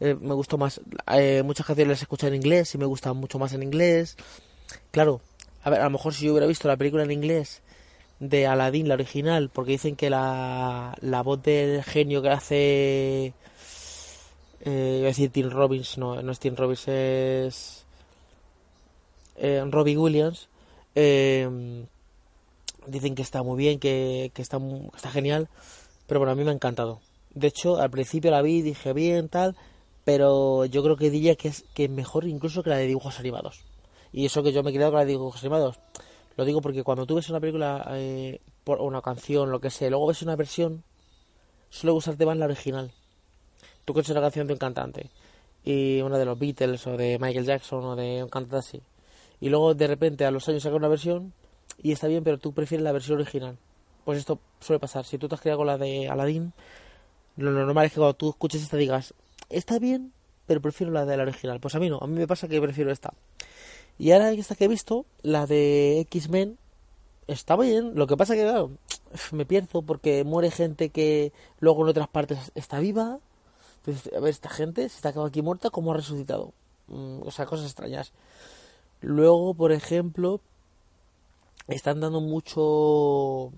eh, 0.00 0.14
me 0.20 0.34
gustó 0.34 0.58
más. 0.58 0.82
Eh, 1.10 1.42
muchas 1.42 1.66
canciones 1.66 1.90
las 1.90 2.02
escucho 2.02 2.26
en 2.26 2.34
inglés 2.34 2.74
y 2.74 2.78
me 2.78 2.84
gustan 2.84 3.16
mucho 3.16 3.38
más 3.38 3.54
en 3.54 3.62
inglés. 3.62 4.16
Claro, 4.90 5.22
a 5.62 5.70
ver, 5.70 5.80
a 5.80 5.84
lo 5.84 5.90
mejor 5.90 6.12
si 6.12 6.26
yo 6.26 6.32
hubiera 6.32 6.46
visto 6.46 6.68
la 6.68 6.76
película 6.76 7.02
en 7.04 7.10
inglés 7.10 7.62
de 8.20 8.46
Aladdin, 8.46 8.86
la 8.88 8.94
original, 8.94 9.50
porque 9.52 9.72
dicen 9.72 9.96
que 9.96 10.10
la, 10.10 10.94
la 11.00 11.22
voz 11.22 11.42
del 11.42 11.82
genio 11.82 12.22
que 12.22 12.28
hace. 12.28 13.32
Eh, 14.62 14.96
iba 14.98 15.06
a 15.06 15.08
decir 15.08 15.30
Tim 15.30 15.48
Robbins, 15.50 15.96
no, 15.96 16.22
no 16.22 16.30
es 16.30 16.38
Tim 16.38 16.54
Robbins, 16.54 16.86
es. 16.86 17.84
Eh, 19.36 19.64
Robbie 19.68 19.96
Williams. 19.96 20.48
Eh, 20.94 21.84
dicen 22.86 23.14
que 23.14 23.22
está 23.22 23.42
muy 23.42 23.56
bien, 23.56 23.78
que, 23.78 24.30
que 24.34 24.42
está, 24.42 24.58
está 24.94 25.10
genial, 25.10 25.48
pero 26.06 26.20
bueno, 26.20 26.32
a 26.32 26.34
mí 26.34 26.44
me 26.44 26.50
ha 26.50 26.54
encantado. 26.54 27.00
De 27.34 27.46
hecho, 27.46 27.78
al 27.80 27.90
principio 27.90 28.30
la 28.30 28.42
vi, 28.42 28.60
dije 28.60 28.92
bien, 28.92 29.28
tal, 29.28 29.56
pero 30.04 30.66
yo 30.66 30.82
creo 30.82 30.96
que 30.96 31.10
diría 31.10 31.36
que 31.36 31.48
es, 31.48 31.64
que 31.74 31.84
es 31.84 31.90
mejor 31.90 32.26
incluso 32.26 32.62
que 32.62 32.70
la 32.70 32.76
de 32.76 32.86
dibujos 32.86 33.18
animados. 33.18 33.60
Y 34.12 34.26
eso 34.26 34.42
que 34.42 34.52
yo 34.52 34.62
me 34.62 34.70
he 34.70 34.72
quedado 34.72 34.90
con 34.90 34.98
la 34.98 35.04
de 35.04 35.12
dibujos 35.12 35.40
animados. 35.40 35.78
Lo 36.36 36.44
digo 36.44 36.60
porque 36.60 36.82
cuando 36.82 37.06
tú 37.06 37.16
ves 37.16 37.28
una 37.28 37.40
película 37.40 37.86
eh, 37.92 38.40
por 38.64 38.80
una 38.80 39.02
canción, 39.02 39.50
lo 39.50 39.60
que 39.60 39.70
sea, 39.70 39.90
luego 39.90 40.06
ves 40.06 40.22
una 40.22 40.36
versión, 40.36 40.84
suele 41.70 41.92
gustarte 41.92 42.26
más 42.26 42.36
la 42.36 42.46
original. 42.46 42.92
Tú 43.84 43.92
conoces 43.92 44.12
una 44.12 44.20
canción 44.20 44.46
de 44.46 44.52
un 44.52 44.58
cantante 44.58 45.10
y 45.64 46.00
una 46.00 46.18
de 46.18 46.24
los 46.24 46.38
Beatles 46.38 46.86
o 46.86 46.96
de 46.96 47.18
Michael 47.18 47.44
Jackson 47.44 47.84
o 47.84 47.96
de 47.96 48.22
un 48.22 48.28
cantante 48.28 48.56
así. 48.56 48.82
Y 49.40 49.48
luego 49.48 49.74
de 49.74 49.86
repente 49.86 50.24
a 50.24 50.30
los 50.30 50.48
años 50.48 50.62
saca 50.62 50.76
una 50.76 50.88
versión 50.88 51.32
y 51.82 51.92
está 51.92 52.06
bien, 52.08 52.24
pero 52.24 52.38
tú 52.38 52.52
prefieres 52.52 52.84
la 52.84 52.92
versión 52.92 53.18
original. 53.18 53.56
Pues 54.04 54.18
esto 54.18 54.38
suele 54.60 54.80
pasar. 54.80 55.04
Si 55.04 55.18
tú 55.18 55.28
te 55.28 55.34
has 55.34 55.40
creado 55.40 55.58
con 55.58 55.66
la 55.66 55.78
de 55.78 56.08
Aladdin, 56.08 56.52
lo 57.36 57.50
normal 57.50 57.86
es 57.86 57.92
que 57.92 57.98
cuando 57.98 58.14
tú 58.14 58.30
escuches 58.30 58.62
esta 58.62 58.76
digas, 58.76 59.14
está 59.48 59.78
bien, 59.78 60.12
pero 60.46 60.60
prefiero 60.60 60.92
la 60.92 61.06
de 61.06 61.16
la 61.16 61.22
original. 61.22 61.60
Pues 61.60 61.74
a 61.74 61.78
mí 61.78 61.88
no, 61.88 61.98
a 62.00 62.06
mí 62.06 62.18
me 62.18 62.26
pasa 62.26 62.48
que 62.48 62.60
prefiero 62.60 62.90
esta. 62.90 63.12
Y 64.00 64.12
ahora 64.12 64.30
esta 64.30 64.54
que 64.54 64.64
he 64.64 64.68
visto, 64.68 65.04
la 65.20 65.46
de 65.46 66.00
X-Men, 66.08 66.56
está 67.26 67.54
bien. 67.56 67.94
Lo 67.96 68.06
que 68.06 68.16
pasa 68.16 68.34
que, 68.34 68.44
claro, 68.44 68.70
me 69.30 69.44
pierdo 69.44 69.82
porque 69.82 70.24
muere 70.24 70.50
gente 70.50 70.88
que 70.88 71.34
luego 71.58 71.82
en 71.82 71.90
otras 71.90 72.08
partes 72.08 72.50
está 72.54 72.78
viva. 72.78 73.18
Entonces, 73.76 74.10
a 74.14 74.20
ver, 74.20 74.30
esta 74.30 74.48
gente, 74.48 74.88
si 74.88 74.96
está 74.96 75.12
aquí 75.22 75.42
muerta, 75.42 75.68
¿cómo 75.68 75.92
ha 75.92 75.96
resucitado? 75.98 76.54
Mm, 76.86 77.20
o 77.26 77.30
sea, 77.30 77.44
cosas 77.44 77.66
extrañas. 77.66 78.12
Luego, 79.02 79.52
por 79.52 79.70
ejemplo, 79.70 80.40
están 81.68 82.00
dando 82.00 82.22
mucho 82.22 83.52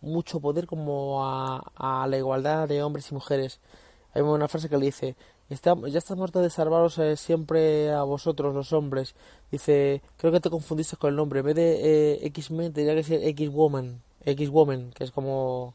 mucho 0.00 0.40
poder 0.40 0.66
como 0.66 1.22
a, 1.22 1.70
a 1.76 2.06
la 2.06 2.16
igualdad 2.16 2.66
de 2.66 2.82
hombres 2.82 3.10
y 3.10 3.14
mujeres. 3.14 3.60
Hay 4.14 4.22
una 4.22 4.48
frase 4.48 4.70
que 4.70 4.78
le 4.78 4.86
dice, 4.86 5.16
Está, 5.50 5.76
ya 5.88 5.98
está 5.98 6.14
muerto 6.14 6.40
de 6.40 6.48
salvaros 6.48 6.98
eh, 6.98 7.16
siempre 7.16 7.92
a 7.92 8.02
vosotros 8.02 8.54
los 8.54 8.72
hombres. 8.72 9.14
Dice, 9.50 10.02
creo 10.16 10.32
que 10.32 10.40
te 10.40 10.50
confundiste 10.50 10.96
con 10.96 11.10
el 11.10 11.16
nombre. 11.16 11.40
En 11.40 11.46
vez 11.46 11.54
de 11.54 12.14
eh, 12.14 12.26
X-Men 12.26 12.72
tendría 12.72 12.94
que 12.94 13.04
ser 13.04 13.22
X-Woman. 13.22 14.02
X-Woman, 14.24 14.90
que 14.92 15.04
es 15.04 15.10
como 15.10 15.74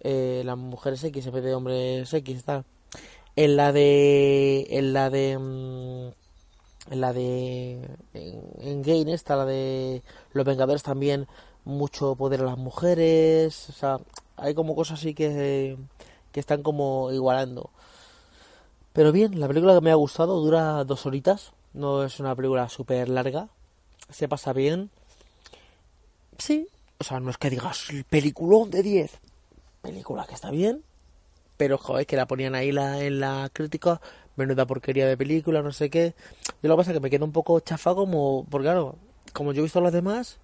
eh, 0.00 0.42
las 0.44 0.58
mujeres 0.58 1.02
X 1.04 1.26
en 1.26 1.32
vez 1.32 1.42
de 1.42 1.54
hombres 1.54 2.12
X. 2.12 2.44
Tal. 2.44 2.64
En 3.34 3.56
la 3.56 3.72
de... 3.72 4.66
En 4.70 4.92
la 4.92 5.10
de... 5.10 5.38
Mm, 5.38 6.92
en 6.92 7.00
la 7.00 7.12
de... 7.12 7.80
En, 8.14 8.42
en 8.60 8.82
Game 8.82 9.12
esta, 9.12 9.36
la 9.36 9.46
de 9.46 10.02
Los 10.32 10.44
Vengadores 10.44 10.82
también, 10.82 11.26
mucho 11.64 12.14
poder 12.14 12.42
a 12.42 12.44
las 12.44 12.58
mujeres. 12.58 13.68
O 13.70 13.72
sea, 13.72 13.98
hay 14.36 14.54
como 14.54 14.74
cosas 14.74 15.00
así 15.00 15.14
que, 15.14 15.78
que 16.30 16.40
están 16.40 16.62
como 16.62 17.10
igualando. 17.10 17.70
Pero 18.98 19.12
bien, 19.12 19.38
la 19.38 19.46
película 19.46 19.74
que 19.74 19.80
me 19.80 19.92
ha 19.92 19.94
gustado 19.94 20.40
dura 20.40 20.82
dos 20.82 21.06
horitas. 21.06 21.52
No 21.72 22.02
es 22.02 22.18
una 22.18 22.34
película 22.34 22.68
súper 22.68 23.08
larga. 23.08 23.46
Se 24.10 24.26
pasa 24.26 24.52
bien. 24.52 24.90
Sí, 26.36 26.66
o 26.98 27.04
sea, 27.04 27.20
no 27.20 27.30
es 27.30 27.38
que 27.38 27.48
digas 27.48 27.90
el 27.90 28.02
peliculón 28.02 28.72
de 28.72 28.82
10. 28.82 29.20
Película 29.82 30.26
que 30.26 30.34
está 30.34 30.50
bien. 30.50 30.82
Pero, 31.56 31.78
joder, 31.78 32.06
que 32.06 32.16
la 32.16 32.26
ponían 32.26 32.56
ahí 32.56 32.72
la, 32.72 33.00
en 33.00 33.20
la 33.20 33.48
crítica. 33.52 34.00
Menuda 34.34 34.66
porquería 34.66 35.06
de 35.06 35.16
película, 35.16 35.62
no 35.62 35.70
sé 35.70 35.90
qué. 35.90 36.16
Yo 36.60 36.68
lo 36.68 36.74
que 36.74 36.78
pasa 36.78 36.90
es 36.90 36.96
que 36.96 37.00
me 37.00 37.08
quedo 37.08 37.24
un 37.24 37.30
poco 37.30 37.60
chafa 37.60 37.94
como... 37.94 38.46
Porque 38.50 38.64
claro, 38.64 38.96
como 39.32 39.52
yo 39.52 39.60
he 39.60 39.62
visto 39.62 39.80
las 39.80 39.92
demás, 39.92 40.38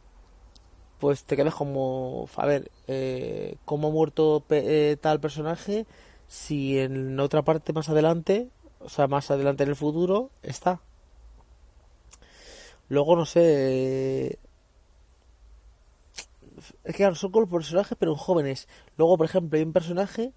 pues 1.01 1.25
te 1.25 1.35
quedas 1.35 1.57
como... 1.57 2.29
A 2.37 2.47
ver, 2.47 2.71
eh, 2.87 3.57
¿cómo 3.65 3.89
ha 3.89 3.91
muerto 3.91 4.45
eh, 4.51 4.97
tal 5.01 5.19
personaje? 5.19 5.87
Si 6.27 6.79
en 6.79 7.19
otra 7.21 7.43
parte 7.43 7.73
más 7.73 7.89
adelante, 7.89 8.49
o 8.81 8.89
sea, 8.89 9.07
más 9.07 9.31
adelante 9.31 9.65
en 9.65 9.71
el 9.71 9.77
futuro, 9.77 10.31
está. 10.43 10.81
Luego, 12.89 13.17
no 13.17 13.25
sé. 13.25 14.39
Es 16.85 16.93
que 16.93 16.93
claro, 16.93 17.15
son 17.15 17.31
como 17.31 17.49
personajes, 17.49 17.97
pero 17.99 18.17
jóvenes. 18.17 18.69
Luego, 18.97 19.17
por 19.17 19.27
ejemplo, 19.27 19.59
hay 19.59 19.65
un 19.65 19.73
personaje 19.73 20.33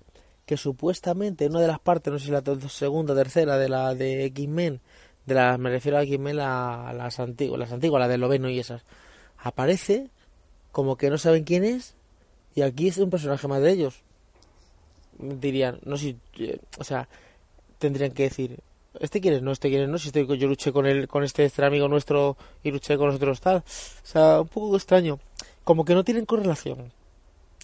que 0.46 0.58
supuestamente 0.58 1.46
en 1.46 1.52
una 1.52 1.62
de 1.62 1.68
las 1.68 1.80
partes, 1.80 2.12
no 2.12 2.20
sé 2.20 2.26
si 2.26 2.32
la 2.32 2.44
segunda 2.70 3.14
tercera 3.14 3.58
de 3.58 3.70
la 3.70 3.94
de 3.96 4.26
X-Men, 4.26 4.82
de 5.26 5.36
la, 5.36 5.58
me 5.58 5.70
refiero 5.70 5.98
a 5.98 6.04
X-Men, 6.04 6.40
a, 6.40 6.94
las 6.94 7.20
antiguas, 7.20 7.60
las 7.60 7.72
antiguas, 7.74 8.00
la 8.00 8.08
de 8.08 8.18
Loveno 8.18 8.50
y 8.50 8.60
esas, 8.60 8.86
aparece 9.38 10.10
como 10.72 10.96
que 10.96 11.10
no 11.10 11.18
saben 11.18 11.44
quién 11.44 11.66
es, 11.66 11.96
y 12.56 12.62
aquí 12.62 12.88
es 12.88 12.98
un 12.98 13.10
personaje 13.10 13.48
más 13.48 13.62
de 13.62 13.72
ellos 13.72 14.04
dirían, 15.20 15.80
no 15.84 15.98
sé, 15.98 16.16
o 16.78 16.84
sea, 16.84 17.08
tendrían 17.80 18.12
que 18.12 18.24
decir, 18.24 18.60
este 19.00 19.22
quiere, 19.22 19.42
no, 19.42 19.52
este 19.52 19.70
quiere, 19.70 19.88
no, 19.88 19.98
si 19.98 20.08
estoy, 20.08 20.26
yo 20.38 20.48
luché 20.48 20.72
con 20.72 20.86
él, 20.86 21.08
con 21.08 21.24
este, 21.24 21.46
este 21.46 21.64
amigo 21.64 21.88
nuestro 21.88 22.38
y 22.64 22.72
luché 22.72 22.98
con 22.98 23.08
nosotros 23.08 23.42
tal, 23.42 23.58
o 23.58 23.64
sea, 24.04 24.42
un 24.42 24.48
poco 24.48 24.76
extraño, 24.76 25.20
como 25.64 25.86
que 25.86 25.94
no 25.94 26.04
tienen 26.04 26.26
correlación. 26.26 26.92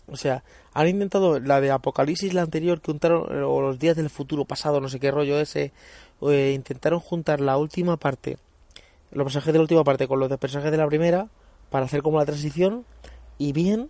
O 0.07 0.17
sea, 0.17 0.43
han 0.73 0.89
intentado 0.89 1.39
la 1.39 1.61
de 1.61 1.71
Apocalipsis, 1.71 2.33
la 2.33 2.41
anterior 2.41 2.81
que 2.81 2.91
juntaron, 2.91 3.43
o 3.43 3.61
los 3.61 3.79
días 3.79 3.95
del 3.95 4.09
futuro 4.09 4.43
pasado, 4.43 4.81
no 4.81 4.89
sé 4.89 4.99
qué 4.99 5.11
rollo 5.11 5.39
ese, 5.39 5.71
eh, 6.21 6.51
intentaron 6.53 6.99
juntar 6.99 7.39
la 7.39 7.57
última 7.57 7.95
parte, 7.97 8.37
los 9.11 9.23
personajes 9.23 9.53
de 9.53 9.59
la 9.59 9.63
última 9.63 9.83
parte 9.83 10.07
con 10.07 10.19
los 10.19 10.29
de 10.29 10.37
personajes 10.37 10.71
de 10.71 10.77
la 10.77 10.87
primera, 10.87 11.29
para 11.69 11.85
hacer 11.85 12.01
como 12.01 12.19
la 12.19 12.25
transición, 12.25 12.85
y 13.37 13.53
bien, 13.53 13.89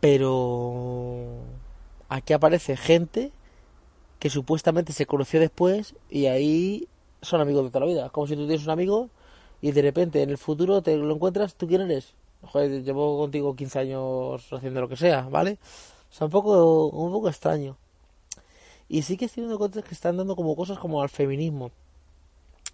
pero 0.00 1.35
aquí 2.08 2.32
aparece 2.32 2.76
gente 2.76 3.32
que 4.18 4.30
supuestamente 4.30 4.92
se 4.92 5.06
conoció 5.06 5.40
después 5.40 5.94
y 6.10 6.26
ahí 6.26 6.88
son 7.22 7.40
amigos 7.40 7.64
de 7.64 7.70
toda 7.70 7.86
la 7.86 7.92
vida. 7.92 8.08
Como 8.10 8.26
si 8.26 8.36
tú 8.36 8.46
tienes 8.46 8.64
un 8.64 8.70
amigo 8.70 9.10
y 9.60 9.72
de 9.72 9.82
repente 9.82 10.22
en 10.22 10.30
el 10.30 10.38
futuro 10.38 10.82
te 10.82 10.96
lo 10.96 11.14
encuentras, 11.14 11.54
¿tú 11.54 11.66
quién 11.66 11.82
eres? 11.82 12.14
Joder, 12.42 12.82
llevo 12.82 13.18
contigo 13.18 13.56
15 13.56 13.78
años 13.78 14.52
haciendo 14.52 14.80
lo 14.80 14.88
que 14.88 14.96
sea, 14.96 15.22
¿vale? 15.22 15.58
O 16.10 16.14
sea, 16.14 16.26
un 16.26 16.30
poco, 16.30 16.86
un 16.86 17.12
poco 17.12 17.28
extraño. 17.28 17.76
Y 18.88 19.02
sí 19.02 19.16
que 19.16 19.24
estoy 19.24 19.44
viendo 19.44 19.70
que 19.70 19.94
están 19.94 20.16
dando 20.16 20.36
como 20.36 20.54
cosas 20.54 20.78
como 20.78 21.02
al 21.02 21.08
feminismo. 21.08 21.72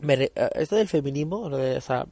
Eh, 0.06 0.30
esto 0.54 0.76
del 0.76 0.88
feminismo, 0.88 1.40
o 1.40 1.80
sea, 1.80 2.06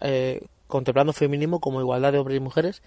eh, 0.00 0.44
contemplando 0.66 1.12
feminismo 1.12 1.60
como 1.60 1.80
igualdad 1.80 2.12
de 2.12 2.18
hombres 2.18 2.38
y 2.38 2.40
mujeres, 2.40 2.82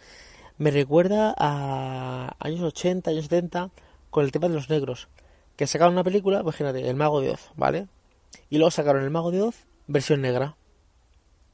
me 0.57 0.71
recuerda 0.71 1.33
a 1.37 2.35
años 2.39 2.61
80, 2.61 3.11
años 3.11 3.25
70, 3.25 3.71
con 4.09 4.23
el 4.25 4.31
tema 4.31 4.47
de 4.47 4.55
los 4.55 4.69
negros. 4.69 5.07
Que 5.55 5.67
sacaron 5.67 5.93
una 5.93 6.03
película, 6.03 6.41
imagínate, 6.41 6.87
El 6.89 6.95
Mago 6.95 7.21
de 7.21 7.31
Oz, 7.31 7.51
¿vale? 7.55 7.87
Y 8.49 8.57
luego 8.57 8.71
sacaron 8.71 9.03
El 9.03 9.09
Mago 9.09 9.31
de 9.31 9.41
Oz, 9.41 9.65
versión 9.87 10.21
negra. 10.21 10.55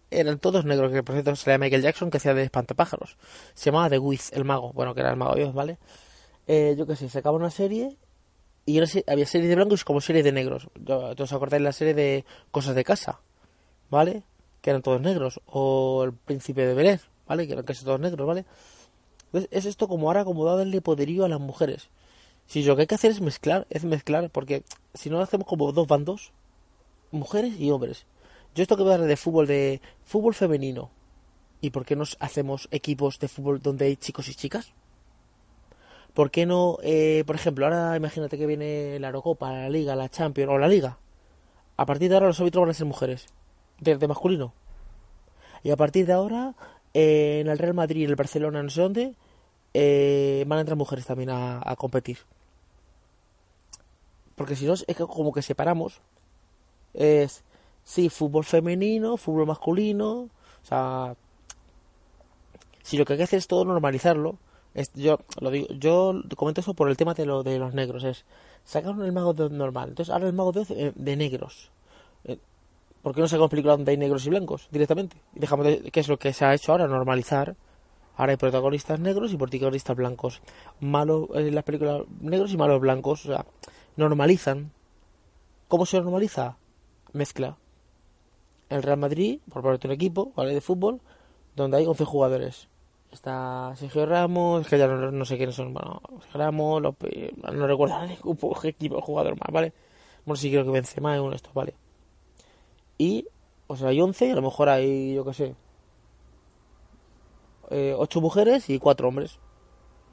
Eran 0.09 0.39
todos 0.39 0.65
negros, 0.65 0.91
que 0.91 1.03
por 1.03 1.15
cierto 1.15 1.35
salía 1.35 1.57
Michael 1.57 1.83
Jackson, 1.83 2.09
que 2.11 2.17
hacía 2.17 2.33
de 2.33 2.43
espantapájaros. 2.43 3.17
Se 3.53 3.71
llamaba 3.71 3.89
The 3.89 3.99
Wiz, 3.99 4.31
el 4.33 4.43
mago, 4.43 4.73
bueno, 4.73 4.93
que 4.93 5.01
era 5.01 5.11
el 5.11 5.17
Mago 5.17 5.35
de 5.35 5.45
Oz, 5.45 5.53
¿vale? 5.53 5.77
Eh, 6.47 6.75
yo 6.77 6.85
qué 6.85 6.95
sé, 6.95 7.07
sacaba 7.09 7.37
una 7.37 7.49
serie 7.49 7.95
y 8.65 8.79
había 9.07 9.25
series 9.25 9.49
de 9.49 9.55
blancos 9.55 9.83
como 9.83 10.01
series 10.01 10.23
de 10.23 10.31
negros. 10.31 10.67
Yo, 10.75 11.13
¿Os 11.17 11.33
acordáis 11.33 11.63
la 11.63 11.71
serie 11.71 11.93
de 11.93 12.25
Cosas 12.51 12.75
de 12.75 12.83
Casa? 12.83 13.21
¿Vale? 13.89 14.23
Que 14.61 14.69
eran 14.69 14.81
todos 14.81 15.01
negros. 15.01 15.41
O 15.45 16.03
El 16.03 16.13
Príncipe 16.13 16.65
de 16.65 16.73
Belén, 16.73 16.99
¿vale? 17.27 17.47
Que 17.47 17.53
eran 17.53 17.65
casi 17.65 17.83
todos 17.85 17.99
negros, 17.99 18.27
¿vale? 18.27 18.45
Es 19.33 19.65
esto 19.65 19.87
como 19.87 20.07
ahora 20.07 20.25
como 20.25 20.45
darle 20.45 20.81
poderío 20.81 21.25
a 21.25 21.29
las 21.29 21.39
mujeres. 21.39 21.89
Si 22.47 22.63
lo 22.63 22.75
que 22.75 22.81
hay 22.81 22.87
que 22.87 22.95
hacer 22.95 23.11
es 23.11 23.21
mezclar, 23.21 23.65
es 23.69 23.85
mezclar, 23.85 24.29
porque 24.29 24.63
si 24.93 25.09
no 25.09 25.21
hacemos 25.21 25.47
como 25.47 25.71
dos 25.71 25.87
bandos, 25.87 26.33
mujeres 27.11 27.59
y 27.59 27.71
hombres. 27.71 28.05
Yo 28.55 28.61
esto 28.61 28.75
que 28.75 28.83
voy 28.83 28.91
a 28.91 28.95
hablar 28.95 29.07
de 29.07 29.15
fútbol, 29.15 29.47
de 29.47 29.81
fútbol 30.03 30.33
femenino. 30.33 30.89
¿Y 31.61 31.69
por 31.69 31.85
qué 31.85 31.95
no 31.95 32.03
hacemos 32.19 32.67
equipos 32.71 33.19
de 33.19 33.27
fútbol 33.27 33.61
donde 33.61 33.85
hay 33.85 33.95
chicos 33.95 34.27
y 34.27 34.35
chicas? 34.35 34.73
¿Por 36.13 36.29
qué 36.31 36.45
no, 36.45 36.77
eh, 36.83 37.23
por 37.25 37.35
ejemplo, 37.37 37.65
ahora 37.65 37.95
imagínate 37.95 38.37
que 38.37 38.45
viene 38.45 38.99
la 38.99 39.07
Eurocopa, 39.07 39.53
la 39.53 39.69
Liga, 39.69 39.95
la 39.95 40.09
Champions 40.09 40.51
o 40.51 40.57
la 40.57 40.67
Liga? 40.67 40.97
A 41.77 41.85
partir 41.85 42.09
de 42.09 42.15
ahora 42.15 42.27
los 42.27 42.39
árbitros 42.39 42.63
van 42.63 42.71
a 42.71 42.73
ser 42.73 42.85
mujeres, 42.85 43.27
de 43.79 44.07
masculino. 44.07 44.53
Y 45.63 45.71
a 45.71 45.77
partir 45.77 46.05
de 46.05 46.13
ahora, 46.13 46.55
en 46.93 47.47
el 47.47 47.57
Real 47.57 47.73
Madrid, 47.73 48.03
en 48.03 48.09
el 48.09 48.15
Barcelona, 48.15 48.63
no 48.63 48.69
sé 48.69 48.81
dónde, 48.81 49.13
eh, 49.73 50.43
van 50.47 50.57
a 50.57 50.61
entrar 50.61 50.77
mujeres 50.77 51.05
también 51.05 51.29
a, 51.29 51.61
a 51.63 51.75
competir. 51.75 52.17
Porque 54.35 54.55
si 54.55 54.65
no, 54.65 54.73
es 54.73 54.85
que 54.85 55.05
como 55.05 55.31
que 55.31 55.41
separamos. 55.41 56.01
Es, 56.93 57.43
sí, 57.83 58.09
fútbol 58.09 58.43
femenino, 58.43 59.17
fútbol 59.17 59.47
masculino. 59.47 60.29
O 60.63 60.65
sea, 60.65 61.15
si 62.83 62.97
lo 62.97 63.05
que 63.05 63.13
hay 63.13 63.17
que 63.17 63.23
hacer 63.23 63.37
es 63.37 63.47
todo 63.47 63.65
normalizarlo. 63.65 64.37
Es, 64.73 64.91
yo 64.93 65.19
lo 65.39 65.51
digo, 65.51 65.67
yo 65.69 66.21
comento 66.35 66.61
eso 66.61 66.73
por 66.73 66.89
el 66.89 66.97
tema 66.97 67.13
de, 67.13 67.25
lo, 67.25 67.43
de 67.43 67.59
los 67.59 67.73
negros. 67.73 68.03
Es, 68.03 68.25
sacaron 68.63 69.03
el 69.03 69.11
mago 69.11 69.33
de 69.33 69.43
Oz 69.43 69.51
normal. 69.51 69.89
Entonces 69.89 70.13
ahora 70.13 70.27
el 70.27 70.33
mago 70.33 70.51
de 70.51 70.59
Oz 70.61 70.71
eh, 70.71 70.91
de 70.95 71.15
negros. 71.15 71.71
Eh, 73.01 73.03
¿Por 73.03 73.15
qué 73.15 73.21
no 73.21 73.27
sacamos 73.27 73.49
películas 73.49 73.77
donde 73.77 73.91
hay 73.91 73.97
negros 73.97 74.25
y 74.25 74.29
blancos 74.29 74.67
directamente? 74.71 75.17
Y 75.35 75.39
dejamos 75.39 75.65
de, 75.65 75.91
¿Qué 75.91 75.99
es 75.99 76.07
lo 76.07 76.17
que 76.17 76.33
se 76.33 76.45
ha 76.45 76.53
hecho 76.53 76.71
ahora? 76.71 76.87
Normalizar. 76.87 77.55
Ahora 78.15 78.31
hay 78.31 78.37
protagonistas 78.37 78.99
negros 78.99 79.33
y 79.33 79.37
protagonistas 79.37 79.95
blancos. 79.95 80.41
Malos 80.79 81.29
en 81.33 81.55
las 81.55 81.63
películas 81.63 82.03
negros 82.19 82.51
y 82.51 82.57
malos 82.57 82.79
blancos. 82.79 83.25
O 83.25 83.29
sea, 83.29 83.45
normalizan. 83.95 84.71
¿Cómo 85.67 85.85
se 85.85 85.99
normaliza? 85.99 86.57
Mezcla. 87.13 87.57
El 88.69 88.83
Real 88.83 88.97
Madrid, 88.97 89.39
por 89.51 89.63
parte 89.63 89.87
de 89.87 89.93
un 89.93 89.95
equipo, 89.95 90.31
¿vale? 90.35 90.53
De 90.53 90.61
fútbol, 90.61 91.01
donde 91.55 91.77
hay 91.77 91.85
11 91.85 92.05
jugadores. 92.05 92.67
Está 93.11 93.73
Sergio 93.75 94.05
Ramos, 94.05 94.67
que 94.67 94.77
ya 94.77 94.87
no, 94.87 95.11
no 95.11 95.25
sé 95.25 95.35
quiénes 95.35 95.55
son. 95.55 95.73
Bueno, 95.73 96.01
Sergio 96.21 96.39
Ramos, 96.39 96.81
López, 96.81 97.33
no 97.35 97.67
recuerdo 97.67 97.95
ningún 98.05 98.37
equipo 98.63 99.01
jugador 99.01 99.33
más, 99.33 99.51
¿vale? 99.51 99.73
Bueno, 100.25 100.37
sí 100.37 100.49
creo 100.49 100.63
que 100.63 100.71
Benzema 100.71 101.15
es 101.15 101.21
uno 101.21 101.31
de 101.31 101.35
estos, 101.37 101.53
¿vale? 101.53 101.73
Y, 103.01 103.27
o 103.65 103.75
sea, 103.75 103.87
hay 103.87 103.99
11 103.99 104.27
y 104.27 104.29
a 104.29 104.35
lo 104.35 104.43
mejor 104.43 104.69
hay, 104.69 105.15
yo 105.15 105.25
qué 105.25 105.33
sé, 105.33 105.55
eh, 107.71 107.95
8 107.97 108.21
mujeres 108.21 108.69
y 108.69 108.77
4 108.77 109.07
hombres. 109.07 109.39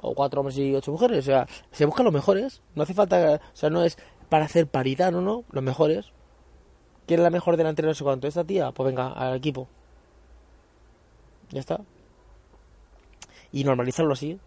O 0.01 0.15
4 0.15 0.41
hombres 0.41 0.57
y 0.57 0.75
8 0.75 0.91
mujeres. 0.91 1.19
O 1.19 1.23
sea, 1.23 1.47
se 1.71 1.85
buscan 1.85 2.05
los 2.05 2.15
mejores. 2.15 2.63
No 2.75 2.85
hace 2.85 2.95
falta, 2.95 3.43
o 3.53 3.57
sea, 3.57 3.69
no 3.69 3.83
es 3.85 3.99
para 4.31 4.47
hacer 4.47 4.69
paridad, 4.69 5.13
no, 5.13 5.21
no, 5.21 5.45
los 5.51 5.63
mejores. 5.63 6.13
¿Quién 7.07 7.21
es 7.21 7.25
la 7.25 7.31
mejor 7.31 7.59
delantera? 7.59 7.89
No 7.89 7.95
sé 7.95 8.05
cuánto. 8.05 8.27
¿Esta 8.27 8.45
tía? 8.45 8.73
Pues 8.73 8.87
venga, 8.87 9.13
al 9.13 9.37
equipo. 9.37 9.69
Ya 11.51 11.61
está. 11.61 11.83
Y 13.53 13.65
normalizarlo 13.65 14.15
así. 14.15 14.41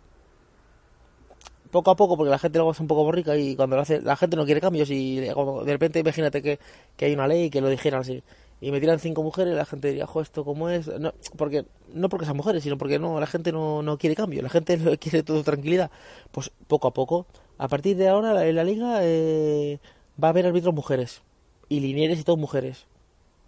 Poco 1.72 1.92
a 1.92 1.96
poco, 1.96 2.18
porque 2.18 2.30
la 2.30 2.40
gente 2.40 2.58
luego 2.60 2.72
es 2.72 2.80
un 2.80 2.88
poco 2.88 3.04
borrica 3.04 3.36
y 3.38 3.56
cuando 3.56 3.78
lo 3.78 3.82
hace, 3.82 4.02
la 4.02 4.16
gente 4.16 4.36
no 4.36 4.46
quiere 4.46 4.62
cambios 4.62 4.90
y 4.92 5.28
como 5.34 5.64
de 5.64 5.72
repente 5.72 6.00
imagínate 6.00 6.42
que, 6.42 6.60
que 6.98 7.06
hay 7.06 7.14
una 7.14 7.28
ley 7.28 7.50
que 7.50 7.62
lo 7.62 7.70
dijeran 7.70 8.02
así 8.02 8.22
y 8.62 8.72
me 8.72 8.80
tiran 8.80 9.00
cinco 9.00 9.24
mujeres, 9.24 9.56
la 9.56 9.66
gente 9.66 9.88
diría, 9.88 10.06
jo, 10.06 10.22
¿esto 10.22 10.46
cómo 10.46 10.70
es? 10.70 10.88
No, 10.88 11.14
porque, 11.36 11.66
no 11.94 12.10
porque 12.10 12.26
sean 12.26 12.38
mujeres, 12.38 12.62
sino 12.62 12.78
porque 12.78 13.00
no, 13.00 13.20
la 13.20 13.26
gente 13.26 13.52
no, 13.52 13.82
no 13.82 13.98
quiere 13.98 14.16
cambio, 14.16 14.44
la 14.44 14.50
gente 14.50 14.78
quiere 15.00 15.24
todo 15.24 15.44
tranquilidad. 15.44 15.90
Pues 16.32 16.52
poco 16.68 16.88
a 16.88 16.94
poco, 16.94 17.26
a 17.58 17.68
partir 17.68 17.98
de 17.98 18.08
ahora 18.08 18.48
en 18.48 18.56
la 18.56 18.64
liga 18.64 19.00
eh, 19.02 19.80
va 20.24 20.28
a 20.28 20.32
haber 20.32 20.46
árbitros 20.46 20.76
mujeres 20.76 21.24
y 21.70 21.80
linieres 21.80 22.20
y 22.20 22.24
todos 22.24 22.38
mujeres, 22.38 22.86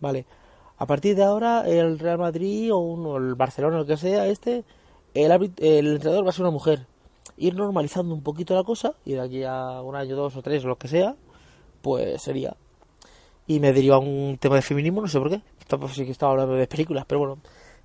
¿vale? 0.01 0.25
A 0.77 0.88
partir 0.88 1.15
de 1.15 1.24
ahora 1.24 1.63
el 1.68 2.00
Real 2.00 2.18
Madrid 2.18 2.74
o, 2.74 2.80
o 2.80 3.18
el 3.18 3.36
Barcelona, 3.36 3.77
lo 3.77 3.86
que 3.86 3.98
sea, 3.98 4.25
este, 4.27 4.63
el, 5.13 5.32
el 5.58 5.88
entrenador 5.94 6.25
va 6.25 6.30
a 6.30 6.34
ser 6.34 6.42
una 6.42 6.51
mujer. 6.51 6.88
Ir 7.37 7.55
normalizando 7.55 8.13
un 8.13 8.21
poquito 8.21 8.53
la 8.55 8.63
cosa 8.63 8.93
y 9.05 9.13
de 9.13 9.21
aquí 9.21 9.43
a 9.43 9.81
un 9.81 9.95
año, 9.95 10.15
dos 10.15 10.35
o 10.35 10.41
tres, 10.41 10.63
lo 10.63 10.77
que 10.77 10.87
sea, 10.87 11.15
pues 11.81 12.21
sería 12.21 12.55
y 13.47 13.59
me 13.59 13.73
deriva 13.73 13.97
un 13.99 14.37
tema 14.39 14.55
de 14.55 14.61
feminismo, 14.61 15.01
no 15.01 15.07
sé 15.07 15.19
por 15.19 15.29
qué. 15.29 15.41
Pues, 15.67 15.93
sí 15.93 16.05
que 16.05 16.11
estaba 16.11 16.31
hablando 16.31 16.55
de 16.55 16.67
películas, 16.67 17.05
pero 17.07 17.19
bueno. 17.19 17.37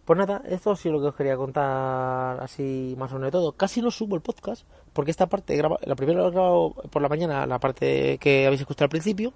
Pues 0.05 0.19
nada, 0.19 0.41
esto 0.49 0.75
sí 0.75 0.89
es 0.89 0.93
lo 0.93 1.03
que 1.03 1.09
os 1.09 1.15
quería 1.15 1.37
contar 1.37 2.41
así 2.41 2.95
más 2.97 3.11
o 3.13 3.17
menos 3.17 3.27
de 3.27 3.33
todo. 3.33 3.53
Casi 3.53 3.83
no 3.83 3.91
subo 3.91 4.17
el 4.17 4.23
podcast, 4.23 4.67
porque 4.95 5.11
esta 5.11 5.27
parte, 5.27 5.55
graba, 5.55 5.79
la 5.83 5.95
primera 5.97 6.21
lo 6.21 6.29
he 6.29 6.31
grabado 6.31 6.71
por 6.91 7.03
la 7.03 7.11
mañana, 7.11 7.47
la 7.47 7.59
parte 7.59 8.17
que 8.19 8.47
habéis 8.47 8.63
escuchado 8.63 8.87
al 8.87 8.91
principio. 8.91 9.35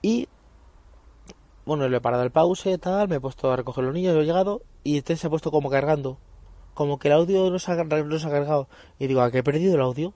Y 0.00 0.26
bueno, 1.64 1.88
le 1.88 1.98
he 1.98 2.00
parado 2.00 2.24
el 2.24 2.32
pause, 2.32 2.76
tal, 2.78 3.08
me 3.08 3.16
he 3.16 3.20
puesto 3.20 3.52
a 3.52 3.56
recoger 3.56 3.84
los 3.84 3.94
niños, 3.94 4.16
he 4.16 4.24
llegado, 4.24 4.62
y 4.82 4.98
este 4.98 5.14
se 5.14 5.28
ha 5.28 5.30
puesto 5.30 5.52
como 5.52 5.70
cargando. 5.70 6.18
Como 6.74 6.98
que 6.98 7.08
el 7.08 7.14
audio 7.14 7.50
no 7.50 7.58
se 7.58 7.70
ha, 7.72 7.76
cargado. 7.76 8.68
Y 8.98 9.06
digo, 9.06 9.20
¿a 9.20 9.30
qué 9.30 9.38
he 9.38 9.42
perdido 9.42 9.74
el 9.74 9.80
audio? 9.80 10.14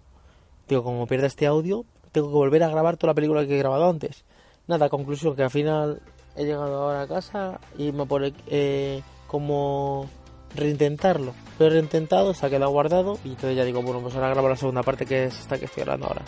Digo, 0.69 0.83
como 0.83 1.07
pierda 1.07 1.27
este 1.27 1.47
audio, 1.47 1.85
tengo 2.13 2.29
que 2.29 2.35
volver 2.35 2.63
a 2.63 2.69
grabar 2.69 2.97
toda 2.97 3.13
la 3.13 3.15
película 3.15 3.47
que 3.47 3.55
he 3.55 3.59
grabado 3.59 3.89
antes. 3.89 4.25
Nada, 4.67 4.89
conclusión, 4.89 5.37
que 5.37 5.43
al 5.43 5.51
final 5.51 6.01
he 6.35 6.45
llegado 6.45 6.83
ahora 6.83 7.03
a 7.03 7.07
casa 7.07 7.61
y 7.79 7.93
me 7.93 8.07
pone 8.07 8.33
eh, 8.49 9.03
como 9.27 10.09
reintentarlo. 10.55 11.35
Lo 11.59 11.67
he 11.67 11.71
reintentado, 11.71 12.35
se 12.35 12.47
ha 12.47 12.51
quedado 12.51 12.71
guardado 12.71 13.19
y 13.25 13.31
entonces 13.31 13.57
ya 13.57 13.65
digo, 13.65 13.83
bueno, 13.83 14.01
pues 14.01 14.15
ahora 14.15 14.31
grabo 14.31 14.49
la 14.49 14.57
segunda 14.57 14.83
parte 14.83 15.07
que 15.07 15.25
es 15.25 15.39
esta 15.39 15.59
que 15.59 15.67
estoy 15.67 15.83
hablando 15.83 16.07
ahora. 16.07 16.23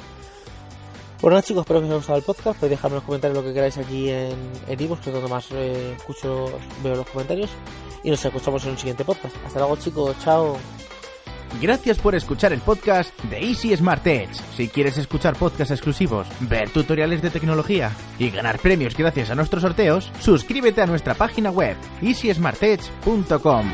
Bueno 1.21 1.41
chicos, 1.41 1.63
espero 1.63 1.81
que 1.81 1.87
os 1.87 1.91
haya 1.91 1.97
gustado 1.97 2.19
el 2.19 2.25
podcast, 2.25 2.61
podéis 2.61 2.79
dejarme 2.79 2.95
en 2.95 3.01
los 3.01 3.05
comentarios 3.05 3.39
lo 3.39 3.45
que 3.45 3.53
queráis 3.53 3.77
aquí 3.77 4.09
en 4.09 4.37
en 4.69 4.81
Ivos, 4.81 5.01
que 5.01 5.11
es 5.11 5.15
donde 5.15 5.29
más 5.29 5.51
eh, 5.51 5.95
escucho, 5.97 6.47
veo 6.83 6.95
los 6.95 7.09
comentarios. 7.09 7.51
Y 8.09 8.11
nos 8.11 8.25
escuchamos 8.25 8.65
en 8.65 8.71
un 8.71 8.79
siguiente 8.79 9.05
podcast. 9.05 9.37
Hasta 9.45 9.59
luego 9.59 9.77
chicos, 9.77 10.17
chao. 10.25 10.57
Gracias 11.61 11.99
por 11.99 12.15
escuchar 12.15 12.55
el 12.55 12.61
podcast 12.61 13.15
de 13.25 13.39
Easy 13.39 13.77
Smart 13.77 14.07
Edge. 14.07 14.35
Si 14.57 14.69
quieres 14.69 14.97
escuchar 14.97 15.37
podcasts 15.37 15.73
exclusivos, 15.73 16.27
ver 16.41 16.71
tutoriales 16.71 17.21
de 17.21 17.29
tecnología 17.29 17.93
y 18.19 18.31
ganar 18.31 18.61
premios 18.61 18.97
gracias 18.97 19.29
a 19.29 19.35
nuestros 19.35 19.61
sorteos, 19.61 20.11
suscríbete 20.21 20.81
a 20.81 20.87
nuestra 20.87 21.13
página 21.17 21.51
web 21.51 21.77
easysmartedge.com. 22.01 23.73